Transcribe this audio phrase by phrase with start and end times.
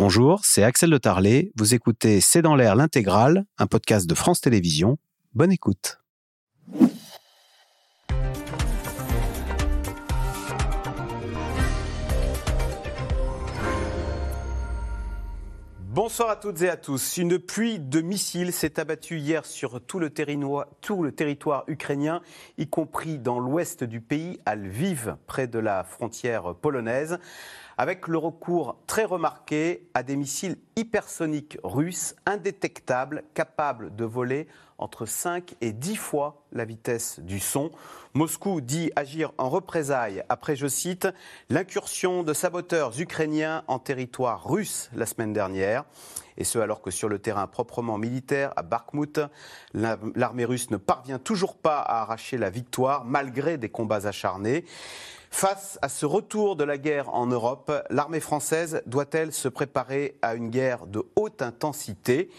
[0.00, 1.50] Bonjour, c'est Axel de Tarlet.
[1.56, 4.96] Vous écoutez C'est dans l'air l'intégrale, un podcast de France Télévisions.
[5.34, 5.98] Bonne écoute.
[15.80, 17.16] Bonsoir à toutes et à tous.
[17.16, 20.10] Une pluie de missiles s'est abattue hier sur tout le,
[20.80, 22.22] tout le, territoire ukrainien,
[22.56, 27.18] y compris dans l'ouest du pays, à Lviv, près de la frontière polonaise
[27.78, 35.06] avec le recours très remarqué à des missiles hypersoniques russes indétectables, capables de voler entre
[35.06, 37.70] 5 et 10 fois la vitesse du son.
[38.14, 41.08] Moscou dit agir en représailles après, je cite,
[41.50, 45.84] l'incursion de saboteurs ukrainiens en territoire russe la semaine dernière.
[46.36, 49.20] Et ce, alors que sur le terrain proprement militaire, à Bakhmut,
[49.74, 54.64] l'armée russe ne parvient toujours pas à arracher la victoire, malgré des combats acharnés.
[55.30, 60.34] Face à ce retour de la guerre en Europe, l'armée française doit-elle se préparer à
[60.34, 62.30] une guerre de haute intensité?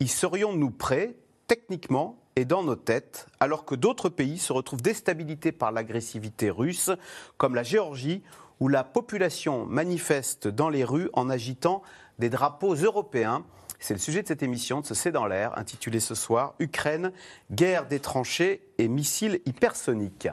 [0.00, 1.14] Y serions-nous prêts,
[1.46, 6.90] techniquement et dans nos têtes, alors que d'autres pays se retrouvent déstabilisés par l'agressivité russe,
[7.36, 8.22] comme la Géorgie,
[8.60, 11.82] où la population manifeste dans les rues en agitant
[12.18, 13.44] des drapeaux européens?
[13.80, 17.12] C'est le sujet de cette émission, de ce C'est dans l'air, intitulée ce soir Ukraine,
[17.52, 20.28] guerre des tranchées et missiles hypersoniques.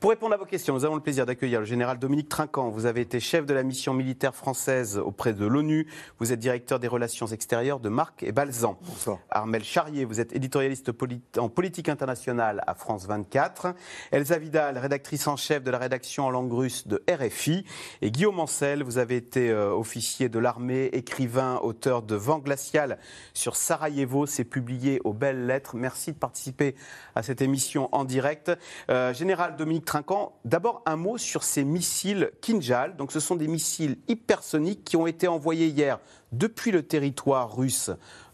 [0.00, 2.70] Pour répondre à vos questions, nous avons le plaisir d'accueillir le général Dominique Trinquant.
[2.70, 5.88] Vous avez été chef de la mission militaire française auprès de l'ONU.
[6.20, 8.78] Vous êtes directeur des relations extérieures de Marc et Balzan.
[8.80, 9.18] Bonsoir.
[9.28, 10.92] Armel Charrier, vous êtes éditorialiste
[11.36, 13.74] en politique internationale à France 24.
[14.12, 17.64] Elsa Vidal, rédactrice en chef de la rédaction en langue russe de RFI.
[18.00, 22.98] Et Guillaume Ancel, vous avez été euh, officier de l'armée, écrivain, auteur de Vent glacial
[23.34, 24.26] sur Sarajevo.
[24.26, 25.74] C'est publié aux belles lettres.
[25.74, 26.76] Merci de participer
[27.16, 28.52] à cette émission en direct.
[28.90, 32.94] Euh, général Dominique Trinquant, d'abord un mot sur ces missiles Kinjal.
[32.96, 35.98] Donc ce sont des missiles hypersoniques qui ont été envoyés hier
[36.30, 37.90] depuis le territoire russe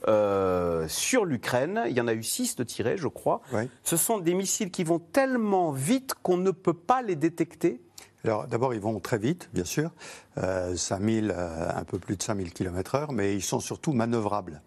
[0.08, 1.84] euh, sur l'Ukraine.
[1.86, 3.40] Il y en a eu six de tirés, je crois.
[3.84, 7.80] Ce sont des missiles qui vont tellement vite qu'on ne peut pas les détecter
[8.28, 9.90] alors d'abord, ils vont très vite, bien sûr,
[10.38, 14.62] euh, 5000, euh, un peu plus de 5000 km/h, mais ils sont surtout manœuvrables.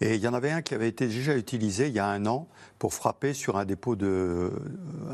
[0.00, 2.26] Et il y en avait un qui avait été déjà utilisé il y a un
[2.26, 4.52] an pour frapper sur un dépôt de,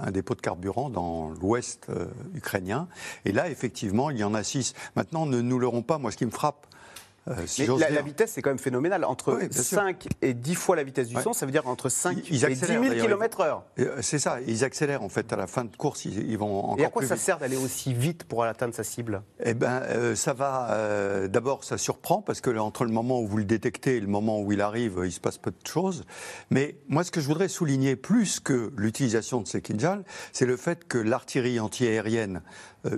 [0.03, 2.89] un dépôt de carburant dans l'ouest euh, ukrainien.
[3.25, 4.75] Et là, effectivement, il y en a six.
[4.97, 5.99] Maintenant, ne nous leurrons pas.
[5.99, 6.67] Moi, ce qui me frappe,
[7.29, 9.05] euh, la, vitesse, c'est quand même phénoménal.
[9.05, 12.21] Entre 5 et 10 fois la vitesse du son, ça veut dire entre 5 et
[12.23, 12.55] 10 000
[12.95, 13.63] km/h.
[14.01, 15.33] C'est ça, ils accélèrent en fait.
[15.33, 17.95] À la fin de course, ils, vont encore Et à quoi ça sert d'aller aussi
[17.95, 19.23] vite pour atteindre sa cible?
[19.45, 20.71] Eh bien, euh, ça va.
[20.73, 24.09] Euh, d'abord, ça surprend parce que entre le moment où vous le détectez et le
[24.09, 26.05] moment où il arrive, il se passe peu de choses.
[26.51, 30.03] Mais moi, ce que je voudrais souligner plus que l'utilisation de ces Kinjal,
[30.33, 32.43] c'est le fait que l'artillerie antiaérienne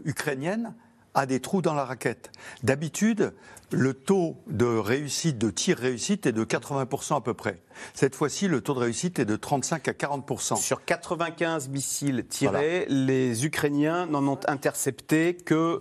[0.04, 0.74] ukrainienne
[1.14, 2.30] a des trous dans la raquette.
[2.62, 3.32] D'habitude,
[3.70, 7.60] le taux de réussite, de tir réussite est de 80% à peu près.
[7.92, 10.56] Cette fois-ci, le taux de réussite est de 35 à 40%.
[10.56, 15.80] Sur 95 missiles tirés, les Ukrainiens n'en ont intercepté que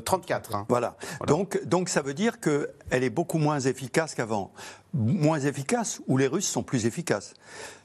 [0.00, 0.50] 34.
[0.50, 0.66] Euh, hein.
[0.68, 0.96] Voilà.
[1.26, 4.52] Donc, donc ça veut dire qu'elle est beaucoup moins efficace qu'avant.
[4.94, 7.34] Moins efficace ou les Russes sont plus efficaces.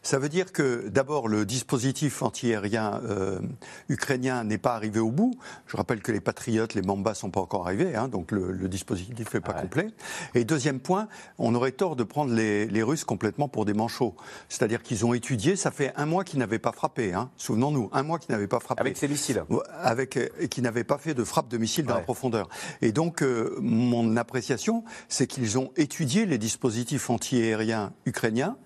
[0.04, 3.40] Ça veut dire que d'abord le dispositif antiaérien euh,
[3.88, 5.34] ukrainien n'est pas arrivé au bout.
[5.66, 9.13] Je rappelle que les Patriotes, les Mambas sont pas encore arrivés, hein, donc le, dispositif
[9.20, 9.88] n'est pas complet.
[10.36, 11.08] Et deuxième point,
[11.38, 14.16] on aurait tort de prendre les, les Russes complètement pour des manchots.
[14.50, 17.14] C'est-à-dire qu'ils ont étudié, ça fait un mois qu'ils n'avaient pas frappé.
[17.14, 17.30] Hein.
[17.38, 18.82] Souvenons-nous, un mois qu'ils n'avaient pas frappé.
[18.82, 19.44] Avec ces missiles.
[19.82, 22.50] Avec, et qui n'avaient pas fait de frappe de missiles dans la profondeur.
[22.82, 28.58] Et donc, euh, mon appréciation, c'est qu'ils ont étudié les dispositifs antiaériens ukrainiens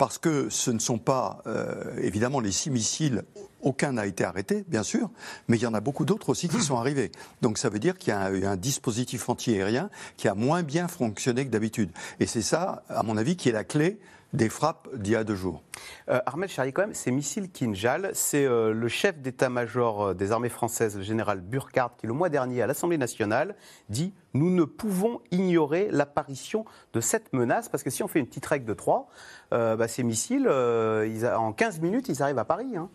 [0.00, 3.22] parce que ce ne sont pas, euh, évidemment, les six missiles,
[3.60, 5.10] aucun n'a été arrêté, bien sûr,
[5.46, 7.12] mais il y en a beaucoup d'autres aussi qui sont arrivés.
[7.42, 10.88] Donc ça veut dire qu'il y a un, un dispositif antiaérien qui a moins bien
[10.88, 11.90] fonctionné que d'habitude.
[12.18, 13.98] Et c'est ça, à mon avis, qui est la clé
[14.32, 15.62] des frappes d'il y a deux jours.
[16.08, 20.32] Euh, Armel Charrier, quand même, ces missiles Kinjal, c'est euh, le chef d'état-major euh, des
[20.32, 23.56] armées françaises, le général Burkhardt, qui le mois dernier à l'Assemblée nationale
[23.88, 28.26] dit Nous ne pouvons ignorer l'apparition de cette menace, parce que si on fait une
[28.26, 29.08] petite règle de trois,
[29.50, 32.88] bah, ces missiles, en 15 minutes, ils arrivent à Paris, hein,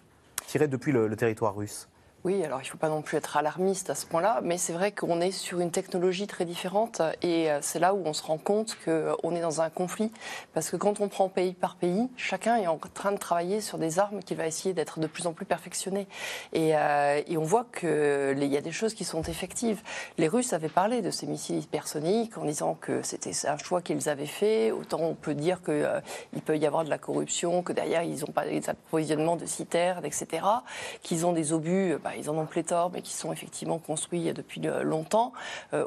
[0.47, 1.89] tirés depuis le territoire russe.
[2.25, 4.73] Oui, alors il ne faut pas non plus être alarmiste à ce point-là, mais c'est
[4.73, 8.23] vrai qu'on est sur une technologie très différente et euh, c'est là où on se
[8.23, 10.11] rend compte qu'on est dans un conflit.
[10.55, 13.77] Parce que quand on prend pays par pays, chacun est en train de travailler sur
[13.77, 16.07] des armes qui va essayer d'être de plus en plus perfectionnées.
[16.51, 19.83] Et, euh, on voit qu'il y a des choses qui sont effectives.
[20.17, 24.09] Les Russes avaient parlé de ces missiles hypersoniques en disant que c'était un choix qu'ils
[24.09, 24.71] avaient fait.
[24.71, 25.99] Autant on peut dire qu'il euh,
[26.43, 30.05] peut y avoir de la corruption, que derrière ils n'ont pas des approvisionnements de citernes,
[30.05, 30.43] etc.
[31.03, 31.97] Qu'ils ont des obus.
[32.03, 35.33] Bah, ils en ont pléthore, mais qui sont effectivement construits depuis longtemps,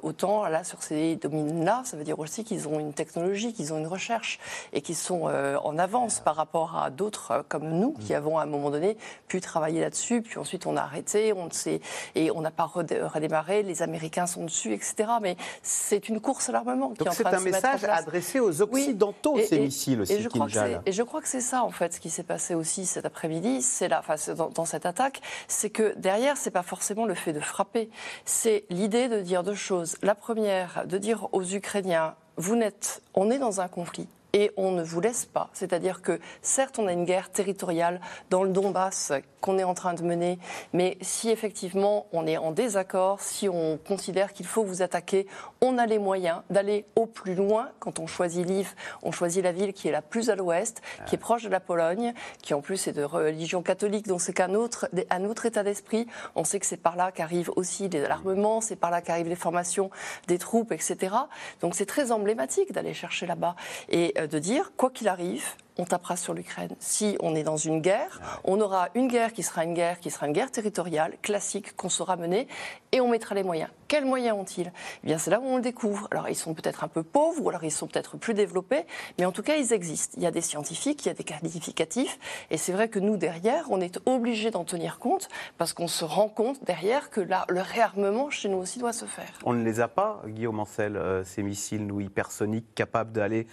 [0.03, 3.79] autant là, sur ces domaines-là, ça veut dire aussi qu'ils ont une technologie, qu'ils ont
[3.79, 4.39] une recherche
[4.73, 8.47] et qu'ils sont en avance par rapport à d'autres comme nous, qui avons à un
[8.47, 8.97] moment donné
[9.29, 11.81] pu travailler là-dessus, puis ensuite on a arrêté, on sait,
[12.15, 15.11] et on n'a pas redémarré, les Américains sont dessus, etc.
[15.21, 17.81] Mais c'est une course à l'armement qui est en train de se mettre en place.
[17.81, 20.47] c'est un message adressé aux Occidentaux, ces missiles aussi, et je, crois
[20.87, 23.63] et je crois que c'est ça, en fait, ce qui s'est passé aussi cet après-midi,
[23.63, 27.33] c'est là, enfin, dans, dans, cette attaque, c'est que derrière, c'est pas forcément le fait
[27.33, 27.91] de frapper,
[28.25, 29.97] c'est l'idée de dire deux choses.
[30.03, 34.73] La première, de dire aux Ukrainiens, vous n'êtes, on est dans un conflit et on
[34.73, 35.51] ne vous laisse pas.
[35.53, 39.95] C'est-à-dire que certes, on a une guerre territoriale dans le Donbass qu'on est en train
[39.95, 40.39] de mener,
[40.73, 45.27] mais si effectivement on est en désaccord, si on considère qu'il faut vous attaquer,
[45.61, 47.71] on a les moyens d'aller au plus loin.
[47.79, 51.15] Quand on choisit Lviv, on choisit la ville qui est la plus à l'ouest, qui
[51.15, 54.55] est proche de la Pologne, qui en plus est de religion catholique, donc c'est qu'un
[54.55, 56.07] autre, un autre état d'esprit.
[56.35, 59.91] On sait que c'est par là qu'arrive aussi l'armement, c'est par là qu'arrivent les formations
[60.27, 61.15] des troupes, etc.
[61.61, 63.55] Donc c'est très emblématique d'aller chercher là-bas
[63.89, 65.45] et de dire, quoi qu'il arrive,
[65.79, 66.75] on tapera sur l'Ukraine.
[66.81, 70.11] Si on est dans une guerre, on aura une guerre qui sera une guerre qui
[70.11, 72.49] sera une guerre territoriale classique qu'on saura mener
[72.93, 73.71] et on mettra les moyens.
[73.87, 74.71] Quels moyens ont-ils?
[75.03, 76.09] Eh bien, c'est là où on le découvre.
[76.11, 78.85] Alors, ils sont peut-être un peu pauvres ou alors ils sont peut-être plus développés,
[79.19, 80.15] mais en tout cas, ils existent.
[80.17, 82.19] Il y a des scientifiques, il y a des qualificatifs
[82.51, 86.05] et c'est vrai que nous derrière, on est obligé d'en tenir compte parce qu'on se
[86.05, 89.33] rend compte derrière que là, le réarmement chez nous aussi doit se faire.
[89.45, 93.47] On ne les a pas, Guillaume Ancel, euh, ces missiles nous hypersoniques capables d'aller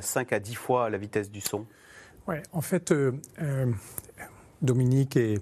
[0.00, 1.57] 5 euh, à 10 fois la vitesse du son
[2.26, 3.66] Oui, en fait, euh, euh,
[4.62, 5.38] Dominique et,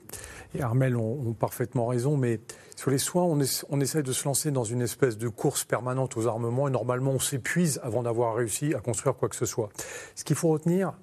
[0.60, 2.40] Armel ont, parfaitement raison, mais
[2.76, 6.16] sur les soins, on, on, essaie de se lancer dans une espèce de course permanente
[6.16, 9.68] aux armements et normalement on s'épuise avant d'avoir réussi à construire quoi que ce soit.
[10.14, 10.94] Ce qu'il faut retenir,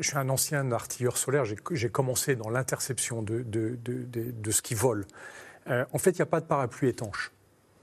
[0.00, 3.44] je suis un ancien artilleur solaire, j'ai commencé dans l'interception de,
[4.50, 5.06] ce qui vole.
[5.68, 7.30] en fait, il n'y a pas de parapluie étanche.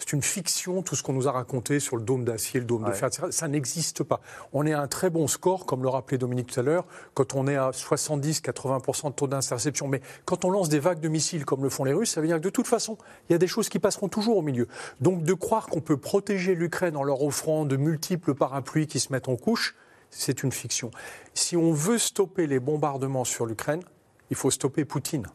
[0.03, 2.83] C'est une fiction, tout ce qu'on nous a raconté sur le dôme d'acier, le dôme
[2.83, 3.27] de fer, etc.
[3.31, 4.19] Ça n'existe pas.
[4.51, 7.35] On est à un très bon score, comme le rappelait Dominique tout à l'heure, quand
[7.35, 9.87] on est à 70-80% de taux d'interception.
[9.87, 12.27] Mais quand on lance des vagues de missiles, comme le font les Russes, ça veut
[12.27, 12.97] dire que de toute façon,
[13.29, 14.67] il y a des choses qui passeront toujours au milieu.
[14.99, 19.13] Donc de croire qu'on peut protéger l'Ukraine en leur offrant de multiples parapluies qui se
[19.13, 19.73] mettent en couche,
[20.09, 20.91] c'est une fiction.
[21.33, 23.83] Si on veut stopper les bombardements sur l'Ukraine,
[24.31, 25.27] il faut stopper Poutine.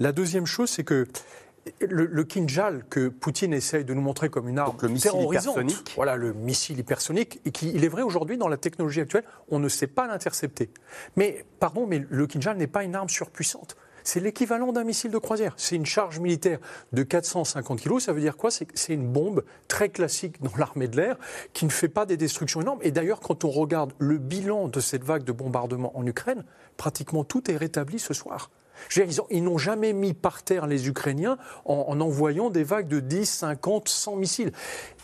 [0.00, 1.06] La deuxième chose, c'est que
[1.80, 5.92] le, Kinjal que Poutine essaye de nous montrer comme une arme le missile Hypersonique.
[5.96, 9.58] Voilà, le missile hypersonique, et qui, il est vrai aujourd'hui, dans la technologie actuelle, on
[9.58, 10.70] ne sait pas l'intercepter.
[11.16, 13.76] Mais, pardon, mais le Kinjal n'est pas une arme surpuissante.
[14.08, 15.52] C'est l'équivalent d'un missile de croisière.
[15.58, 16.60] C'est une charge militaire
[16.94, 17.98] de 450 kg.
[17.98, 18.50] Ça veut dire quoi?
[18.50, 21.18] C'est une bombe très classique dans l'armée de l'air
[21.52, 22.78] qui ne fait pas des destructions énormes.
[22.82, 26.44] Et d'ailleurs, quand on regarde le bilan de cette vague de bombardement en Ukraine,
[26.78, 28.50] pratiquement tout est rétabli ce soir
[29.30, 33.88] ils n'ont jamais mis par terre les Ukrainiens en, envoyant des vagues de 10, 50,
[33.88, 34.52] 100 missiles.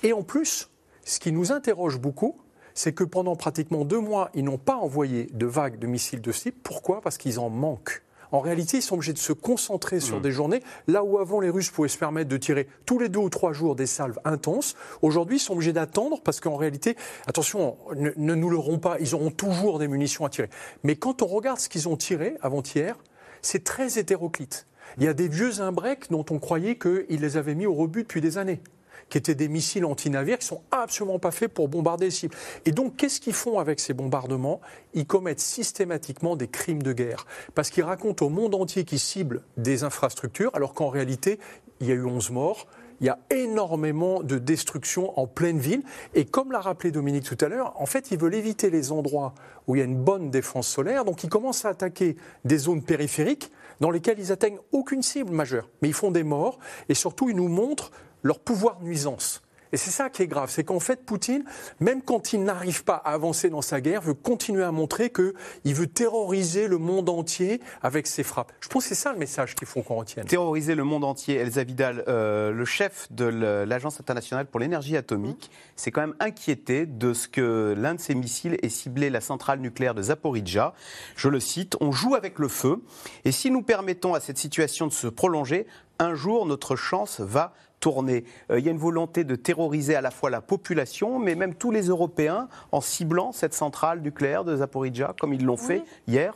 [0.03, 0.71] Et en plus,
[1.05, 2.37] ce qui nous interroge beaucoup,
[2.75, 6.32] c'est que pendant pratiquement deux mois, ils n'ont pas envoyé de vagues de missiles de
[6.32, 6.62] ce type.
[6.62, 7.00] Pourquoi?
[7.00, 8.03] Parce qu'ils en manquent.
[8.32, 10.23] En réalité, ils sont obligés de se concentrer sur mmh.
[10.23, 13.20] des journées, là où avant les Russes pouvaient se permettre de tirer tous les deux
[13.20, 14.75] ou trois jours des salves intenses.
[15.03, 16.97] Aujourd'hui, ils sont obligés d'attendre parce qu'en réalité,
[17.29, 20.50] attention, ne, ne nous leurrons pas, ils auront toujours des munitions à tirer.
[20.82, 22.97] Mais quand on regarde ce qu'ils ont tiré avant-hier,
[23.44, 24.67] c'est très hétéroclite.
[24.99, 28.02] Il y a des vieux imbrecs dont on croyait qu'ils les avaient mis au rebut
[28.02, 28.61] depuis des années
[29.08, 32.34] qui étaient des missiles anti-navires qui sont absolument pas faits pour bombarder les cibles.
[32.65, 34.60] Et donc, qu'est-ce qu'ils font avec ces bombardements?
[34.94, 37.27] Ils commettent systématiquement des crimes de guerre.
[37.55, 41.39] Parce qu'ils racontent au monde entier qu'ils ciblent des infrastructures, alors qu'en réalité,
[41.81, 42.67] il y a eu 11 morts.
[43.05, 45.82] Il y a énormément de destruction en pleine ville.
[46.15, 49.34] Et comme l'a rappelé Dominique tout à l'heure, en fait, ils veulent éviter les endroits
[49.67, 51.05] où il y a une bonne défense solaire.
[51.05, 55.69] Donc, ils commencent à attaquer des zones périphériques dans lesquelles ils atteignent aucune cible majeure.
[55.82, 56.58] Mais ils font des morts
[56.89, 57.91] et surtout, ils nous montrent
[58.23, 59.44] leur pouvoir nuisance.
[59.74, 61.43] Et c'est ça qui est grave, c'est qu'en fait, Poutine,
[61.81, 65.74] même quand il n'arrive pas à avancer dans sa guerre, veut continuer à montrer qu'il
[65.74, 68.52] veut terroriser le monde entier avec ses frappes.
[68.60, 70.26] Je pense que c'est ça le message qu'il faut qu'on retienne.
[70.26, 71.34] Terroriser le monde entier.
[71.34, 76.86] Elsa Vidal, euh, le chef de l'Agence internationale pour l'énergie atomique, s'est quand même inquiété
[76.86, 80.72] de ce que l'un de ses missiles ait ciblé la centrale nucléaire de Zaporizhia.
[81.16, 82.81] Je le cite, on joue avec le feu,
[83.24, 85.66] et si nous permettons à cette situation de se prolonger,
[85.98, 87.54] un jour notre chance va
[87.84, 88.24] tourner.
[88.50, 91.55] Euh, il y a une volonté de terroriser à la fois la population, mais même
[91.55, 96.32] tous les Européens en ciblant cette centrale nucléaire de Zaporizhia, comme ils l'ont fait hier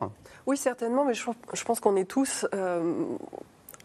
[0.46, 2.46] Oui, certainement, mais je, pense qu'on est tous...
[2.54, 2.92] Euh,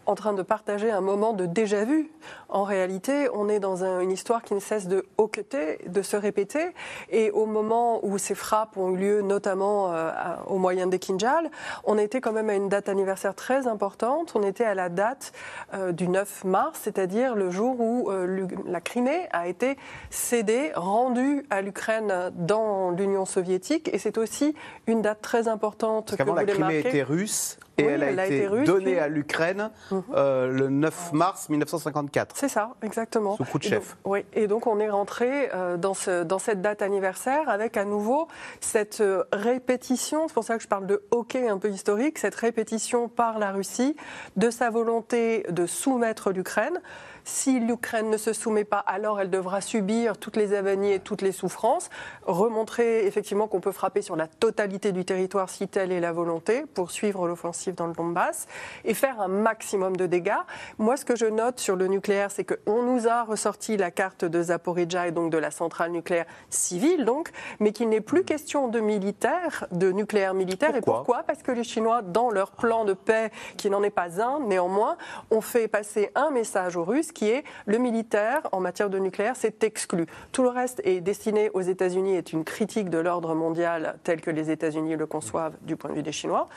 [0.06, 2.10] en train de partager un moment de déjà-vu.
[2.48, 6.68] En réalité, on est dans une histoire qui ne cesse de hoqueter, de se répéter.
[7.10, 10.10] Et au moment où ces frappes ont eu lieu, notamment euh,
[10.46, 11.50] au moyen des Kinjal,
[11.84, 14.32] on était quand même à une date anniversaire très importante.
[14.34, 15.32] On était à la date
[15.74, 19.76] euh, du 9 mars, c'est-à-dire le jour où euh, la Crimée a été
[20.10, 23.90] cédée, rendue à l'Ukraine dans l'Union soviétique.
[23.92, 24.54] Et c'est aussi
[24.86, 28.98] une date très importante que vous la Crimée était russe et elle, a, été, donnée
[28.98, 30.02] à l'Ukraine mhm.
[30.14, 32.36] euh, le 9 mars 1954.
[32.36, 33.36] C'est ça, exactement.
[33.36, 33.96] Sous coup de chef.
[34.04, 37.84] oui, et donc on est rentré euh, dans, ce, dans cette date anniversaire avec à
[37.84, 38.28] nouveau
[38.60, 42.34] cette euh, répétition, c'est pour ça que je parle de hockey un peu historique, cette
[42.34, 43.96] répétition par la Russie
[44.36, 46.80] de sa volonté de soumettre l'Ukraine.
[47.26, 51.22] Si l'Ukraine ne se soumet pas, alors elle devra subir toutes les avanies et toutes
[51.22, 51.88] les souffrances.
[52.26, 56.64] Remontrer effectivement qu'on peut frapper sur la totalité du territoire si telle est la volonté,
[56.74, 58.46] poursuivre l'offensive dans le Donbass
[58.84, 60.32] et faire un maximum de dégâts.
[60.76, 64.26] Moi, ce que je note sur le nucléaire, c'est qu'on nous a ressorti la carte
[64.26, 68.68] de Zaporizhia et donc de la centrale nucléaire civile, donc, mais qu'il n'est plus question
[68.68, 70.76] de militaire, de nucléaire militaire.
[70.76, 71.22] et pourquoi?
[71.22, 74.98] Parce que les Chinois, dans leur plan de paix, qui n'en est pas un, néanmoins,
[75.30, 79.36] ont fait passer un message aux Russes qui est le militaire en matière de nucléaire,
[79.36, 80.06] c'est exclu.
[80.32, 84.30] Tout le reste est destiné aux États-Unis, est une critique de l'ordre mondial tel que
[84.30, 86.48] les États-Unis le conçoivent du point de vue des Chinois.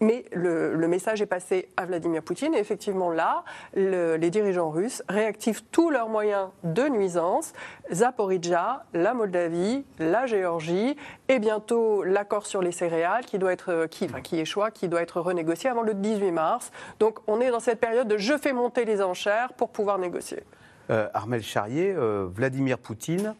[0.00, 3.44] Mais le, message est passé à Vladimir Poutine et effectivement là,
[3.74, 7.52] les dirigeants russes réactivent tous leurs moyens de nuisance.
[7.92, 10.96] Zaporizhia, la Moldavie, la Géorgie
[11.28, 15.02] et bientôt l'accord sur les céréales qui doit être qui, enfin, qui échoue, qui doit
[15.02, 16.72] être renégocié avant le 18 mars.
[16.98, 20.42] Donc on est dans cette période de je fais monter les enchères pour pouvoir négocier.
[20.90, 23.34] Euh, Armel Charrier, euh, Vladimir Poutine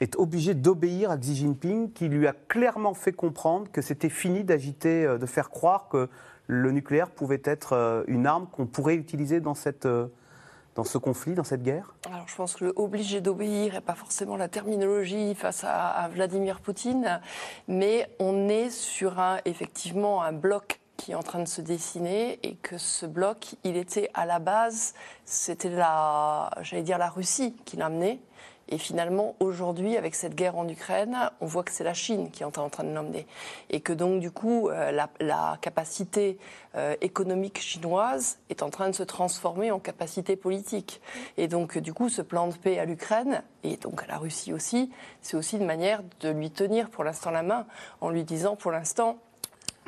[0.00, 4.44] est obligé d'obéir à Xi Jinping, qui lui a clairement fait comprendre que c'était fini
[4.44, 6.08] d'agiter, euh, de faire croire que
[6.46, 10.06] le nucléaire pouvait être euh, une arme qu'on pourrait utiliser dans cette euh,
[10.74, 11.94] dans ce conflit, dans cette guerre.
[12.06, 16.60] Alors je pense que le obligé d'obéir n'est pas forcément la terminologie face à, Vladimir
[16.60, 17.20] Poutine,
[17.68, 22.38] mais on est sur un, effectivement un bloc qui est en train de se dessiner
[22.42, 27.54] et que ce bloc, il était à la base, c'était la, j'allais dire la Russie
[27.64, 28.20] qui l'a amené.
[28.68, 32.42] Et finalement, aujourd'hui, avec cette guerre en Ukraine, on voit que c'est la Chine qui
[32.42, 33.26] est en train de l'emmener.
[33.68, 36.38] Et que donc, du coup, euh, la, capacité
[36.74, 41.02] euh, économique chinoise est en train de se transformer en capacité politique.
[41.36, 44.52] Et donc, du coup, ce plan de paix à l'Ukraine, et donc à la Russie
[44.52, 47.66] aussi, c'est aussi une manière de lui tenir pour l'instant la main,
[48.00, 49.18] en lui disant, pour l'instant,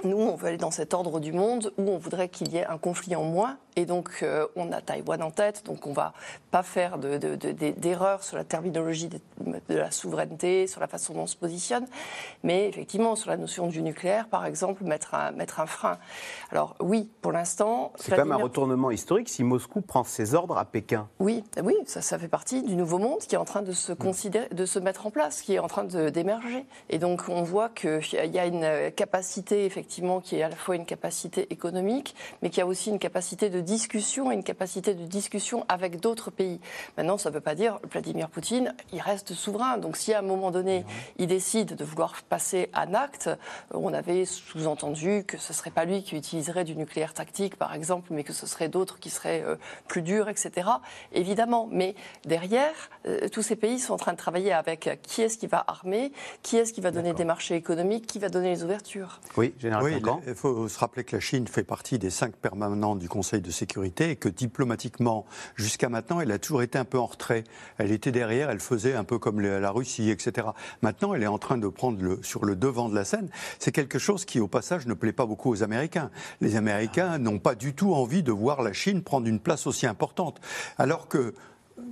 [0.05, 2.67] nous, on veut aller dans cet ordre du monde où on voudrait qu'il y ait
[2.67, 5.95] un conflit en moins et donc, euh, on a Taïwan en tête, donc on ne
[5.95, 6.15] va
[6.51, 9.21] pas faire d'erreurs sur la terminologie de,
[9.69, 11.85] la souveraineté, sur la façon dont on se positionne,
[12.43, 15.99] mais effectivement, sur la notion du nucléaire, par exemple, mettre un, mettre un frein.
[16.51, 17.93] Alors, oui, pour l'instant.
[17.97, 21.07] C'est quand même un retournement historique si Moscou prend ses ordres à Pékin.
[21.19, 23.93] Oui, oui ça, ça fait partie du nouveau monde qui est en train de se,
[23.93, 26.65] considérer, de se mettre en place, qui est en train d'émerger.
[26.89, 30.77] Et donc, on voit qu'il y a une capacité, effectivement, qui est à la fois
[30.77, 35.05] une capacité économique, mais qui a aussi une capacité de discussion et une capacité de
[35.05, 36.61] discussion avec d'autres pays.
[36.97, 39.77] Maintenant, ça ne veut pas dire Vladimir Poutine, il reste souverain.
[39.77, 40.87] Donc si à un moment donné,
[41.19, 43.29] il décide de vouloir passer à acte,
[43.73, 47.75] on avait sous-entendu que ce ne serait pas lui qui utiliserait du nucléaire tactique, par
[47.75, 49.57] exemple, mais que ce serait d'autres qui seraient euh,
[49.89, 50.69] plus durs, etc.
[51.13, 51.95] Évidemment, mais
[52.25, 52.75] derrière,
[53.07, 56.13] euh, tous ces pays sont en train de travailler avec qui est-ce qui va armer,
[56.43, 59.21] qui est-ce qui va donner des marchés économiques, qui va donner les ouvertures.
[59.37, 62.97] Oui, général oui, il faut se rappeler que la Chine fait partie des cinq permanents
[62.97, 66.99] du Conseil de sécurité et que diplomatiquement, jusqu'à maintenant, elle a toujours été un peu
[66.99, 67.45] en retrait.
[67.79, 70.49] Elle était derrière, elle faisait un peu comme la Russie, etc.
[70.83, 73.29] Maintenant, elle est en train de prendre le, sur le devant de la scène.
[73.59, 76.11] C'est quelque chose qui, au passage, ne plaît pas beaucoup aux Américains.
[76.41, 79.87] Les Américains n'ont pas du tout envie de voir la Chine prendre une place aussi
[79.87, 80.41] importante.
[80.79, 81.35] Alors que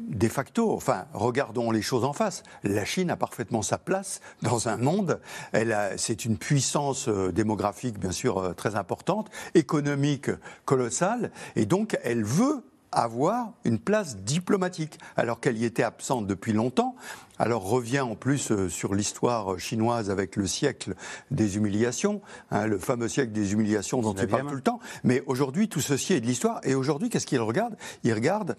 [0.09, 2.43] de facto, enfin, regardons les choses en face.
[2.63, 5.21] La Chine a parfaitement sa place dans un monde.
[5.53, 10.31] Elle c'est une puissance euh, démographique, bien sûr, euh, très importante, économique
[10.65, 16.53] colossale, et donc elle veut avoir une place diplomatique, alors qu'elle y était absente depuis
[16.53, 16.95] longtemps.
[17.39, 20.95] Alors revient en plus euh, sur l'histoire chinoise avec le siècle
[21.33, 24.79] des humiliations, hein, le fameux siècle des humiliations dont il parle tout le temps.
[25.03, 26.61] Mais aujourd'hui, tout ceci est de l'histoire.
[26.63, 27.77] Et aujourd'hui, qu'est-ce qu'il regarde?
[28.05, 28.57] Il regarde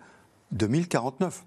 [0.51, 1.45] 2049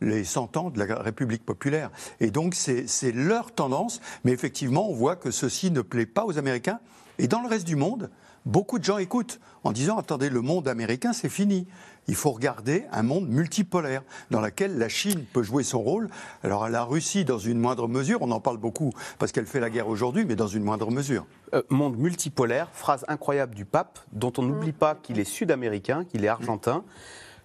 [0.00, 1.90] les 100 ans de la République populaire.
[2.20, 6.38] Et donc c'est leur tendance, mais effectivement on voit que ceci ne plaît pas aux
[6.38, 6.80] Américains.
[7.18, 8.10] Et dans le reste du monde,
[8.46, 11.66] beaucoup de gens écoutent en disant attendez, le monde américain, c'est fini.
[12.08, 16.08] Il faut regarder un monde multipolaire dans lequel la Chine peut jouer son rôle.
[16.42, 19.70] Alors la Russie, dans une moindre mesure, on en parle beaucoup parce qu'elle fait la
[19.70, 21.26] guerre aujourd'hui, mais dans une moindre mesure.
[21.54, 26.24] Euh, monde multipolaire, phrase incroyable du pape, dont on n'oublie pas qu'il est sud-américain, qu'il
[26.24, 26.84] est argentin.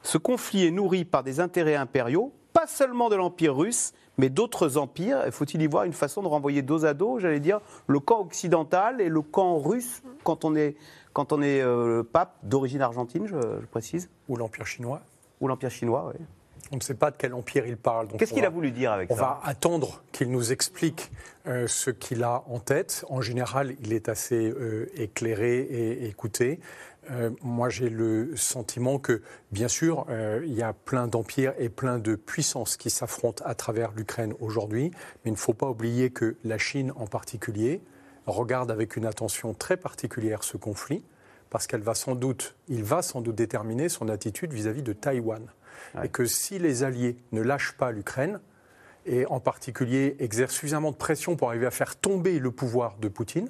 [0.06, 4.78] Ce conflit est nourri par des intérêts impériaux, pas seulement de l'Empire russe, mais d'autres
[4.78, 5.26] empires.
[5.32, 9.02] Faut-il y voir une façon de renvoyer dos à dos, j'allais dire, le camp occidental
[9.02, 10.76] et le camp russe quand on est,
[11.14, 14.12] quand on est euh, pape d'origine argentine, je, précise?
[14.30, 15.02] Ou l'Empire chinois
[15.42, 16.24] Ou l'Empire chinois, oui.
[16.72, 18.08] On ne sait pas de quel empire il parle.
[18.18, 19.16] Qu'est-ce qu'il a voulu dire avec ça?
[19.16, 21.12] On va attendre qu'il nous explique
[21.48, 23.06] euh, ce qu'il a en tête.
[23.10, 26.60] En général, il est assez euh, éclairé et écouté.
[27.12, 29.22] Euh, moi, j'ai le sentiment que,
[29.52, 33.56] bien sûr, euh, il y a plein d'empires et plein de puissances qui s'affrontent à
[33.56, 34.92] travers l'Ukraine aujourd'hui,
[35.24, 37.82] mais il ne faut pas oublier que la Chine en particulier
[38.26, 41.04] regarde avec une attention très particulière ce conflit,
[41.50, 45.46] parce qu'elle va sans doute, il va sans doute déterminer son attitude vis-à-vis de Taïwan.
[46.04, 48.40] Et que si les Alliés ne lâchent pas l'Ukraine,
[49.06, 53.08] et en particulier exercent suffisamment de pression pour arriver à faire tomber le pouvoir de
[53.08, 53.50] Poutine,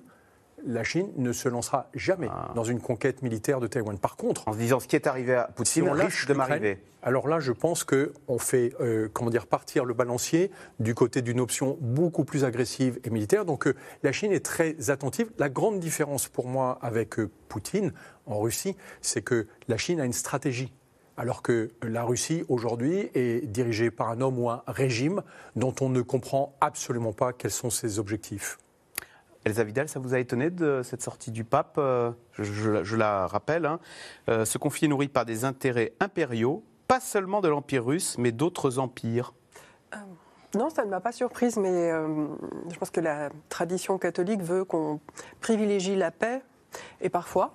[0.66, 2.52] la Chine ne se lancera jamais ah.
[2.56, 3.98] dans une conquête militaire de Taïwan.
[3.98, 6.80] Par contre, en se disant ce qui est arrivé à Poutine risque de m'arriver.
[7.02, 11.40] Alors là, je pense qu'on fait euh, comment dire, partir le balancier du côté d'une
[11.40, 13.46] option beaucoup plus agressive et militaire.
[13.46, 15.30] Donc euh, la Chine est très attentive.
[15.38, 17.94] La grande différence pour moi avec euh, Poutine
[18.26, 20.74] en Russie, c'est que la Chine a une stratégie
[21.18, 25.22] alors que la Russie aujourd'hui est dirigée par un homme ou un régime
[25.56, 28.58] dont on ne comprend absolument pas quels sont ses objectifs.
[29.46, 33.68] Elsa Vidal, ça vous a étonné de cette sortie du pape euh, je, la rappelle.
[33.68, 33.80] Hein.
[34.28, 38.32] Euh, ce conflit est nourri par des intérêts impériaux, pas seulement de l'Empire russe, mais
[38.32, 39.34] d'autres empires?
[39.94, 39.98] Euh,
[40.56, 45.00] non, ça ne m'a pas surprise, mais je pense que la tradition catholique veut qu'on
[45.42, 46.42] privilégie la paix
[47.02, 47.54] et parfois,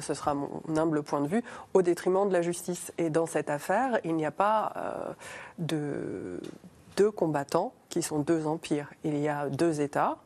[0.00, 2.92] ce sera mon humble point de vue, au détriment de la justice.
[2.98, 5.16] Et dans cette affaire, il n'y a pas
[5.58, 6.38] de
[6.96, 8.92] deux combattants qui sont deux empires.
[9.04, 10.18] Il y a deux États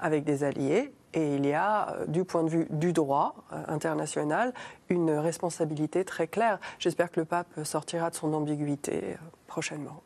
[0.00, 0.92] avec des alliés.
[1.12, 4.52] Et il y a, euh, du point de vue du droit euh, international,
[4.88, 6.58] une responsabilité très claire.
[6.78, 9.16] J'espère que le pape sortira de son ambiguïté euh,
[9.46, 10.02] prochainement.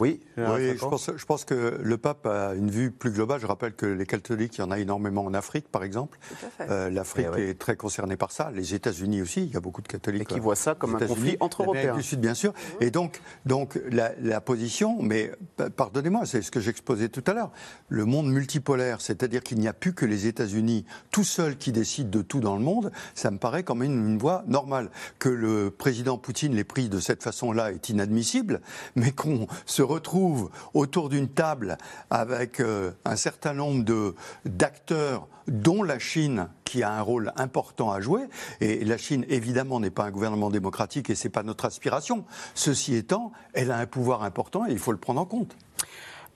[0.00, 3.40] Oui, oui je, pense, je, pense, que le pape a une vue plus globale.
[3.40, 6.18] Je rappelle que les catholiques, il y en a énormément en Afrique, par exemple.
[6.60, 8.50] Euh, L'Afrique eh est très concernée par ça.
[8.54, 10.22] Les États-Unis aussi, il y a beaucoup de catholiques.
[10.22, 11.96] Et qui voient ça comme un conflit entre Européens.
[11.96, 12.52] du Sud, bien sûr.
[12.80, 15.32] Et donc, donc la, la position, mais
[15.76, 17.50] pardonnez-moi, c'est ce que j'exposais tout à l'heure,
[17.88, 22.10] le monde multipolaire, c'est-à-dire qu'il n'y a plus que les États-Unis tout seuls qui décident
[22.10, 24.90] de tout dans le monde, ça me paraît quand même une voie normale.
[25.18, 28.60] Que le président Poutine l'ait pris de cette façon-là est inadmissible,
[28.96, 31.78] mais qu'on se retrouve autour d'une table
[32.10, 38.00] avec euh, un certain nombre d'acteurs, dont la Chine, qui a un rôle important à
[38.00, 38.22] jouer.
[38.60, 42.24] Et la Chine, évidemment, n'est pas un gouvernement démocratique et ce n'est pas notre aspiration.
[42.54, 45.56] Ceci étant, elle a un pouvoir important et il faut le prendre en compte.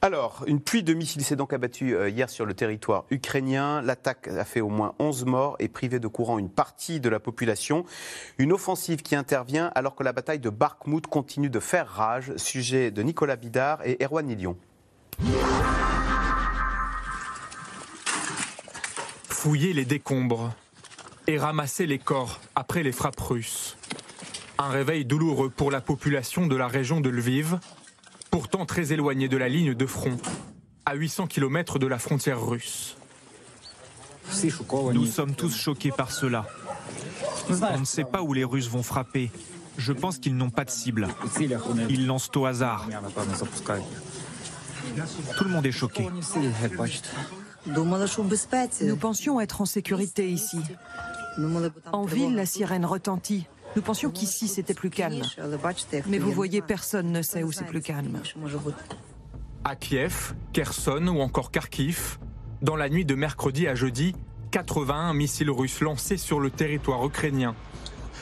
[0.02, 3.82] Alors, une pluie de missiles s'est donc abattue euh, hier sur le territoire ukrainien.
[3.82, 7.20] L'attaque a fait au moins 11 morts et privé de courant une partie de la
[7.20, 7.84] population.
[8.38, 12.34] Une offensive qui intervient alors que la bataille de Barkmout continue de faire rage.
[12.36, 14.56] Sujet de Nicolas Bidard et Erwan Nilion.
[19.28, 20.54] Fouiller les décombres
[21.26, 23.76] et ramasser les corps après les frappes russes.
[24.56, 27.58] Un réveil douloureux pour la population de la région de Lviv,
[28.30, 30.16] pourtant très éloigné de la ligne de front,
[30.86, 32.96] à 800 km de la frontière russe.
[34.92, 36.46] Nous sommes tous choqués par cela.
[37.48, 39.30] On ne sait pas où les Russes vont frapper.
[39.76, 41.08] Je pense qu'ils n'ont pas de cible.
[41.88, 42.86] Ils lancent au hasard.
[45.36, 46.08] Tout le monde est choqué.
[47.66, 50.60] Nous pensions être en sécurité ici.
[51.92, 53.46] En ville, la sirène retentit.
[53.76, 55.22] Nous pensions qu'ici c'était plus calme.
[56.08, 58.20] Mais vous voyez, personne ne sait où c'est plus calme.
[59.64, 62.18] À Kiev, Kherson ou encore Kharkiv,
[62.62, 64.14] dans la nuit de mercredi à jeudi,
[64.50, 67.54] 81 missiles russes lancés sur le territoire ukrainien.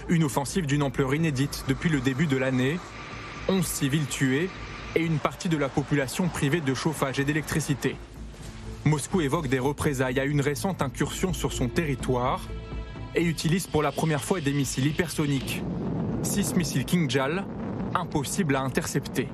[0.09, 2.79] Une offensive d'une ampleur inédite depuis le début de l'année.
[3.49, 4.51] 11 civils tués
[4.95, 7.97] et une partie de la population privée de chauffage et d'électricité.
[8.85, 12.41] Moscou évoque des représailles à une récente incursion sur son territoire
[13.15, 15.63] et utilise pour la première fois des missiles hypersoniques.
[16.23, 17.45] Six missiles Kingjal,
[17.95, 19.29] impossibles à intercepter.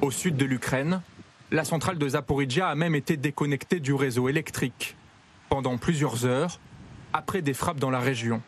[0.00, 1.02] Au sud de l'Ukraine,
[1.50, 4.96] la centrale de Zaporizhia a même été déconnectée du réseau électrique
[5.48, 6.60] pendant plusieurs heures
[7.12, 8.42] après des frappes dans la région.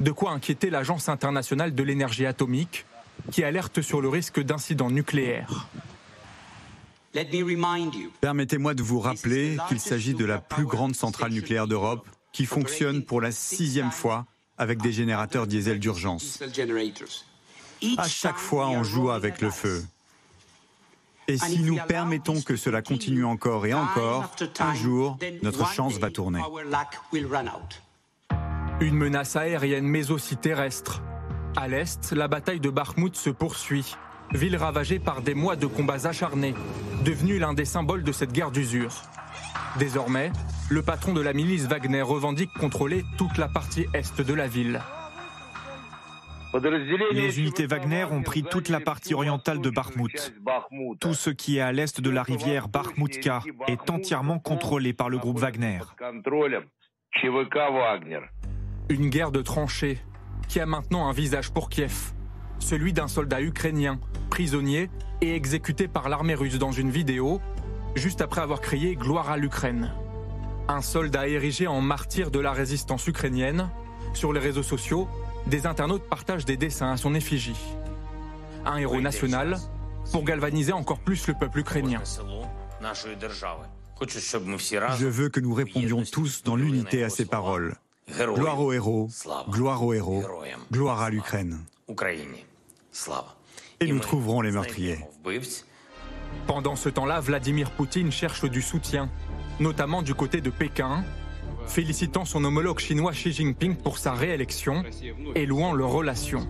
[0.00, 2.86] De quoi inquiéter l'Agence internationale de l'énergie atomique
[3.30, 5.68] qui alerte sur le risque d'incidents nucléaires.
[8.20, 13.02] Permettez-moi de vous rappeler qu'il s'agit de la plus grande centrale nucléaire d'Europe qui fonctionne
[13.04, 14.26] pour la sixième fois
[14.58, 16.38] avec des générateurs diesel d'urgence.
[17.96, 19.82] À chaque fois, on joue avec le feu.
[21.28, 26.10] Et si nous permettons que cela continue encore et encore, un jour, notre chance va
[26.10, 26.40] tourner.
[28.80, 31.02] Une menace aérienne mais aussi terrestre.
[31.56, 33.94] À l'est, la bataille de Bakhmut se poursuit.
[34.32, 36.54] Ville ravagée par des mois de combats acharnés,
[37.04, 39.02] devenue l'un des symboles de cette guerre d'usure.
[39.78, 40.32] Désormais,
[40.68, 44.80] le patron de la milice Wagner revendique contrôler toute la partie est de la ville.
[47.12, 50.34] Les unités Wagner ont pris toute la partie orientale de Bakhmut.
[51.00, 55.18] Tout ce qui est à l'est de la rivière Bakhmutka est entièrement contrôlé par le
[55.18, 55.78] groupe Wagner.
[58.88, 59.98] Une guerre de tranchées
[60.48, 62.12] qui a maintenant un visage pour Kiev,
[62.58, 67.40] celui d'un soldat ukrainien, prisonnier et exécuté par l'armée russe dans une vidéo,
[67.94, 69.92] juste après avoir crié Gloire à l'Ukraine.
[70.68, 73.68] Un soldat érigé en martyr de la résistance ukrainienne.
[74.14, 75.08] Sur les réseaux sociaux,
[75.46, 77.56] des internautes partagent des dessins à son effigie.
[78.64, 79.58] Un héros national
[80.12, 82.02] pour galvaniser encore plus le peuple ukrainien.
[84.98, 87.76] Je veux que nous répondions tous dans l'unité à ces paroles.
[88.10, 89.08] Gloire aux héros,
[89.48, 90.24] gloire aux héros,
[90.72, 91.58] gloire à l'Ukraine.
[93.80, 94.98] Et nous trouverons les meurtriers.
[96.46, 99.08] Pendant ce temps-là, Vladimir Poutine cherche du soutien,
[99.60, 101.04] notamment du côté de Pékin,
[101.66, 104.82] félicitant son homologue chinois Xi Jinping pour sa réélection
[105.34, 106.46] et louant leurs relations.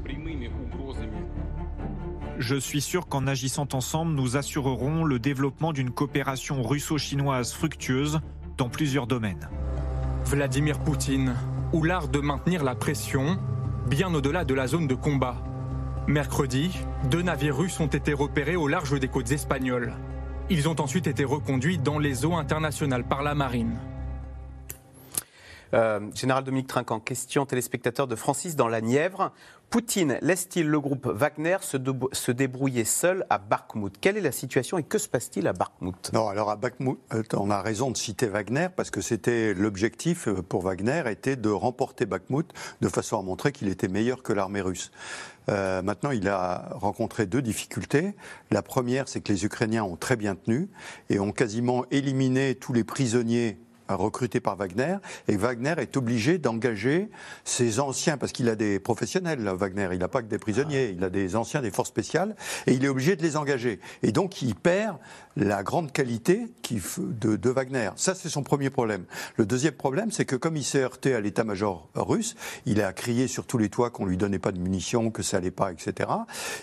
[2.39, 8.21] Je suis sûr qu'en agissant ensemble, nous assurerons le développement d'une coopération russo-chinoise fructueuse
[8.57, 9.51] dans plusieurs domaines.
[10.25, 11.35] Vladimir Poutine,
[11.75, 13.39] ou l'art de maintenir la pression,
[13.87, 15.37] bien au-delà de la zone de combat.
[16.07, 16.77] Mercredi,
[17.11, 19.93] deux navires russes ont été repérés au large des côtes espagnoles.
[20.49, 23.79] Ils ont ensuite été reconduits dans les eaux internationales par la marine.
[25.73, 29.33] Euh, Général Dominique Trinquant, question téléspectateur de Francis dans la Nièvre.
[29.69, 31.77] Poutine laisse-t-il le groupe Wagner se,
[32.11, 33.95] se, débrouiller seul à Bakhmut?
[34.01, 36.13] Quelle est la situation et que se passe-t-il à Bakhmut?
[36.13, 40.27] Non, alors à Bakhmut, euh, on a raison de citer Wagner parce que c'était l'objectif
[40.27, 44.33] euh, pour Wagner était de remporter Bakhmut de façon à montrer qu'il était meilleur que
[44.33, 44.91] l'armée russe.
[45.49, 48.15] Euh, maintenant, il a rencontré deux difficultés.
[48.51, 50.69] La première, c'est que les Ukrainiens ont très bien tenu
[51.09, 53.59] et ont quasiment éliminé tous les prisonniers
[53.95, 54.97] recruté par Wagner,
[55.29, 57.11] et Wagner est obligé d'engager
[57.45, 61.05] ses anciens, parce qu'il a des professionnels, Wagner, il n'a pas que des prisonniers, il
[61.05, 62.35] a des anciens des forces spéciales,
[62.67, 63.81] et il est obligé de les engager.
[64.03, 64.97] Et donc il perd
[65.37, 67.91] la grande qualité de, de Wagner.
[67.97, 69.05] Ça, c'est son premier problème.
[69.37, 73.29] Le deuxième problème, c'est que comme il s'est heurté à l'état-major russe, il a crié
[73.29, 76.11] sur tous les toits qu'on lui donnait pas de munitions, que ça allait pas, etc.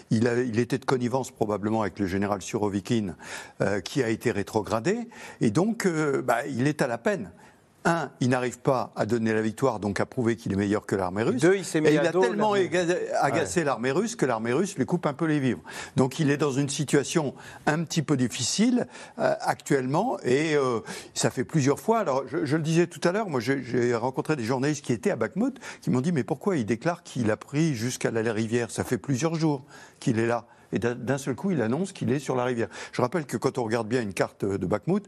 [0.10, 3.16] Il, a, il était de connivence probablement avec le général Surovikin,
[3.62, 5.10] euh, qui a été rétrogradé,
[5.42, 7.17] et donc euh, bah, il est à la peine
[7.88, 10.96] un, il n'arrive pas à donner la victoire, donc à prouver qu'il est meilleur que
[10.96, 11.42] l'armée russe.
[11.42, 12.54] Deux, il s'est mis Et il a tellement
[13.22, 15.62] agacé l'armée russe que l'armée russe lui coupe un peu les vivres.
[15.96, 17.34] Donc il est dans une situation
[17.66, 18.88] un petit peu difficile
[19.20, 20.82] euh, actuellement, et euh,
[21.14, 22.00] ça fait plusieurs fois.
[22.00, 25.16] Alors je, le disais tout à l'heure, moi j'ai rencontré des journalistes qui étaient à
[25.16, 28.70] Bakhmut, qui m'ont dit mais pourquoi il déclare qu'il a pris jusqu'à la rivière?
[28.70, 29.64] Ça fait plusieurs jours
[30.00, 32.68] qu'il est là et d'un seul coup, il annonce qu'il est sur la rivière.
[32.92, 35.04] Je rappelle que quand on regarde bien une carte de Bakhmut,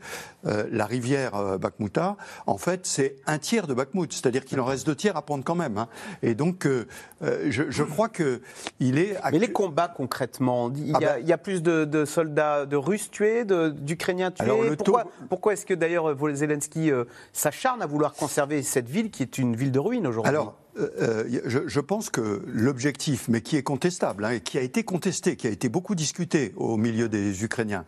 [0.46, 2.18] euh, la rivière euh, Bakhmuta,
[2.48, 5.44] en fait, c'est un tiers de Bakhmut, c'est-à-dire qu'il en reste deux tiers à prendre
[5.44, 5.78] quand même.
[5.78, 5.88] Hein.
[6.22, 6.86] Et donc, euh,
[7.22, 8.42] je, crois que
[8.80, 9.18] il est.
[9.32, 13.46] Mais les combats concrètement, il y a, ah bah plus de, soldats de Russes tués,
[13.46, 14.46] d'Ukrainiens tués?
[14.46, 16.92] Alors, pourquoi, pourquoi est-ce que d'ailleurs Zelensky
[17.34, 20.36] s'acharne à vouloir conserver cette ville qui est une ville de ruines aujourd'hui?
[20.36, 24.84] Euh, euh, je, pense que l'objectif, mais qui est contestable, hein, et qui a été
[24.84, 27.86] contesté, qui a été beaucoup discuté au milieu des Ukrainiens,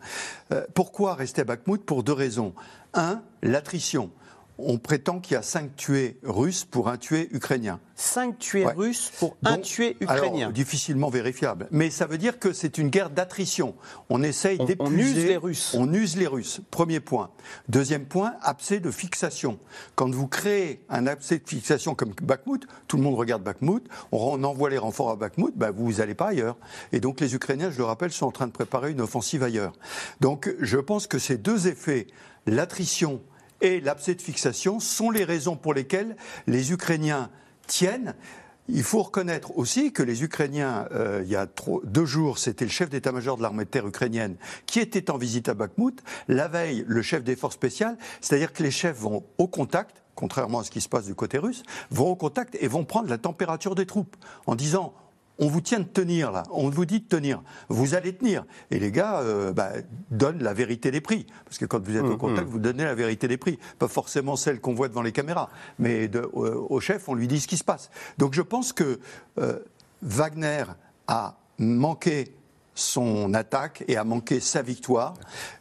[0.52, 1.82] euh, pourquoi rester à Bakhmut?
[1.84, 2.54] Pour deux raisons.
[2.94, 4.10] Un, l'attrition
[4.58, 7.80] on prétend qu'il y a cinq tués russes pour un tué ukrainien.
[7.96, 10.46] Cinq tués russes pour un tué ukrainien.
[10.46, 11.68] Alors, difficilement vérifiable.
[11.70, 13.74] Mais ça veut dire que c'est une guerre d'attrition.
[14.08, 14.80] On essaye d'épuiser.
[14.80, 15.74] On use les Russes.
[15.76, 16.60] On use les Russes.
[16.70, 17.30] Premier point.
[17.68, 19.58] Deuxième point, abcès de fixation.
[19.94, 24.42] Quand vous créez un abcès de fixation comme Bakhmut, tout le monde regarde Bakhmut, on
[24.44, 26.56] envoie les renforts à Bakhmut, bah, vous n'allez pas ailleurs.
[26.92, 29.72] Et donc les Ukrainiens, je le rappelle, sont en train de préparer une offensive ailleurs.
[30.20, 32.06] Donc je pense que ces deux effets,
[32.46, 33.20] l'attrition
[33.62, 37.30] et l'abcès de fixation sont les raisons pour lesquelles les Ukrainiens
[37.66, 38.14] tiennent.
[38.68, 41.48] Il faut reconnaître aussi que les Ukrainiens, euh, il y a
[41.84, 45.48] deux jours, c'était le chef d'état-major de l'armée de terre ukrainienne qui était en visite
[45.48, 46.02] à Bakhmut.
[46.28, 50.60] La veille, le chef des forces spéciales, c'est-à-dire que les chefs vont au contact, contrairement
[50.60, 53.18] à ce qui se passe du côté russe, vont au contact et vont prendre la
[53.18, 54.94] température des troupes en disant
[55.42, 58.44] on vous tient de tenir là, on vous dit de tenir, vous allez tenir.
[58.70, 59.72] Et les gars euh, bah,
[60.10, 61.26] donnent la vérité des prix.
[61.44, 62.50] Parce que quand vous êtes au mmh, contact, mmh.
[62.50, 63.58] vous donnez la vérité des prix.
[63.78, 67.48] Pas forcément celle qu'on voit devant les caméras, mais au chef, on lui dit ce
[67.48, 67.90] qui se passe.
[68.18, 69.00] Donc je pense que
[70.02, 70.64] Wagner
[71.08, 72.36] a manqué
[72.74, 75.14] son attaque et a manqué sa victoire.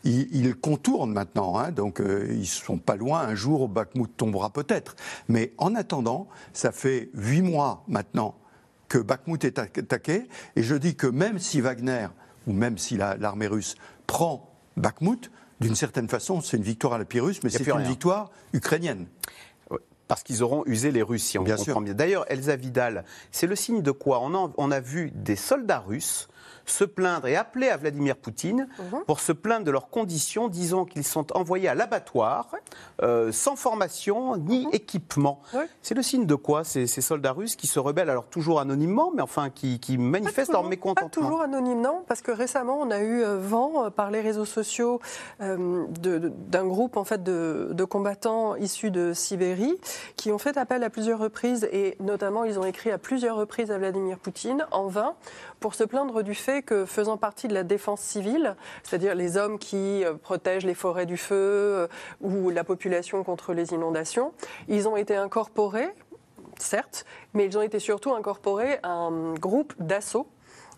[0.03, 3.21] Il, contourne maintenant, hein, donc euh, ils ne sont pas loin.
[3.21, 4.95] Un jour, Bakhmut tombera peut-être.
[5.27, 8.35] Mais en attendant, ça fait huit mois maintenant
[8.91, 10.27] que Bakhmut est attaqué.
[10.57, 12.07] Et je dis que même si Wagner,
[12.45, 13.75] ou même si l'armée russe
[14.05, 18.31] prend Bakhmut, d'une certaine façon, c'est une victoire à la Pyrrhus, mais c'est une victoire
[18.51, 19.07] ukrainienne
[20.09, 21.93] parce qu'ils auront usé les Russes, si on bien comprend bien.
[21.93, 24.19] D'ailleurs, Elsa Vidal, c'est le signe de quoi?
[24.21, 26.27] On a, vu des soldats russes
[26.65, 29.03] se plaindre et appeler à Vladimir Poutine mhm.
[29.05, 32.49] pour se plaindre de leurs conditions, disant qu'ils sont envoyés à l'abattoir
[33.01, 34.73] euh, sans formation ni mhm.
[34.73, 35.41] équipement.
[35.81, 39.21] C'est le signe de quoi ces, soldats russes qui se rebellent, alors toujours anonymement, mais
[39.21, 43.37] enfin qui, manifestent leur mécontentement Pas toujours anonymement, parce que récemment on a eu euh,
[43.39, 44.99] vent euh, par les réseaux sociaux
[45.39, 49.77] d'un groupe en fait de, de, combattants issus de Sibérie
[50.15, 53.71] qui ont fait appel à plusieurs reprises et notamment ils ont écrit à plusieurs reprises
[53.71, 55.15] à Vladimir Poutine en vain
[55.59, 59.57] pour se plaindre du fait que faisant partie de la défense civile, c'est-à-dire les hommes
[59.57, 61.87] qui euh, protègent les forêts du feu euh,
[62.19, 64.33] ou la population contre les inondations,
[64.67, 65.89] ils ont été incorporés,
[66.59, 70.27] certes, mais ils ont été surtout incorporés à un groupe d'assaut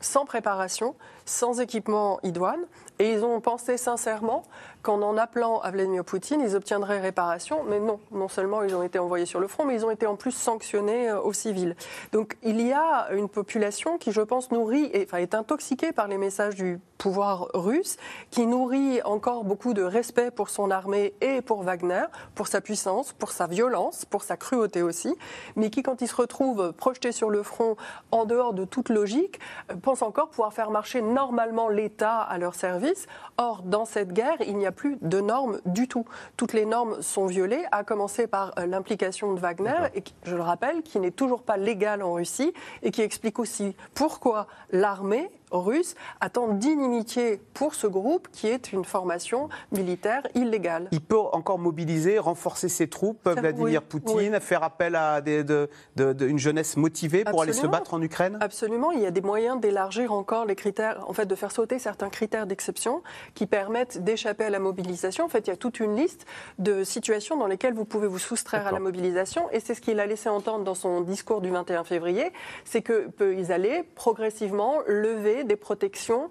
[0.03, 2.65] sans préparation, sans équipement idoine,
[2.99, 4.43] et ils ont pensé sincèrement
[4.83, 7.63] qu'en en appelant à Vladimir Poutine, ils obtiendraient réparation.
[7.67, 10.05] Mais non, non seulement ils ont été envoyés sur le front, mais ils ont été
[10.05, 11.75] en plus sanctionnés euh, aux civils.
[12.11, 16.17] Donc il y a une population qui, je pense, nourrit, enfin, est intoxiquée par les
[16.17, 17.97] messages du pouvoir russe,
[18.31, 23.11] qui nourrit encore beaucoup de respect pour son armée et pour Wagner, pour sa puissance,
[23.11, 25.13] pour sa violence, pour sa cruauté aussi,
[25.57, 27.75] mais qui, quand ils se retrouvent projetés sur le front,
[28.11, 29.39] en dehors de toute logique,
[29.71, 33.07] euh, pensent encore pouvoir faire marcher normalement l'État à leur service.
[33.37, 36.05] Or, dans cette guerre, il n'y a plus de normes du tout.
[36.37, 40.41] Toutes les normes sont violées, à commencer par euh, l'implication de Wagner, et je le
[40.41, 45.95] rappelle, qui n'est toujours pas légale en Russie, et qui explique aussi pourquoi l'armée russe
[46.19, 50.87] attend d'inimitié pour ce groupe qui est une formation militaire illégale.
[50.91, 56.39] Il peut encore mobiliser, renforcer ses troupes, Vladimir Poutine, faire appel à des, de, une
[56.39, 58.37] jeunesse motivée pour aller se battre en Ukraine?
[58.41, 61.79] Absolument, il y a des moyens d'élargir encore les critères, en fait de faire sauter
[61.79, 63.01] certains critères d'exception
[63.33, 65.25] qui permettent d'échapper à la mobilisation.
[65.25, 66.25] En fait, il y a toute une liste
[66.59, 69.49] de situations dans lesquelles vous pouvez vous soustraire à la mobilisation.
[69.51, 72.31] Et c'est ce qu'il a laissé entendre dans son discours du 21 février,
[72.65, 76.29] c'est qu'ils allaient progressivement lever des protections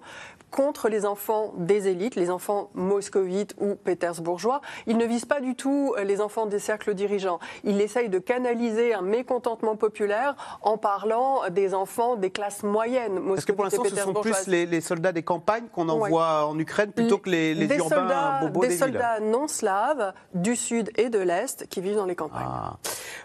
[0.53, 4.61] contre les enfants des élites, les enfants moscovites ou pétersbourgeois.
[4.85, 7.39] Il ne vise pas du tout euh, les enfants des cercles dirigeants.
[7.63, 13.45] Il essaye de canaliser un mécontentement populaire en parlant des enfants des classes moyennes Parce
[13.45, 17.17] que pour l'instant, ce sont plus les, soldats des campagnes qu'on envoie en Ukraine plutôt
[17.17, 21.19] que les, les urbains soldats, bobos des, des soldats non slaves du sud et de
[21.19, 22.45] l'est qui vivent dans les campagnes.
[22.45, 22.77] Ah.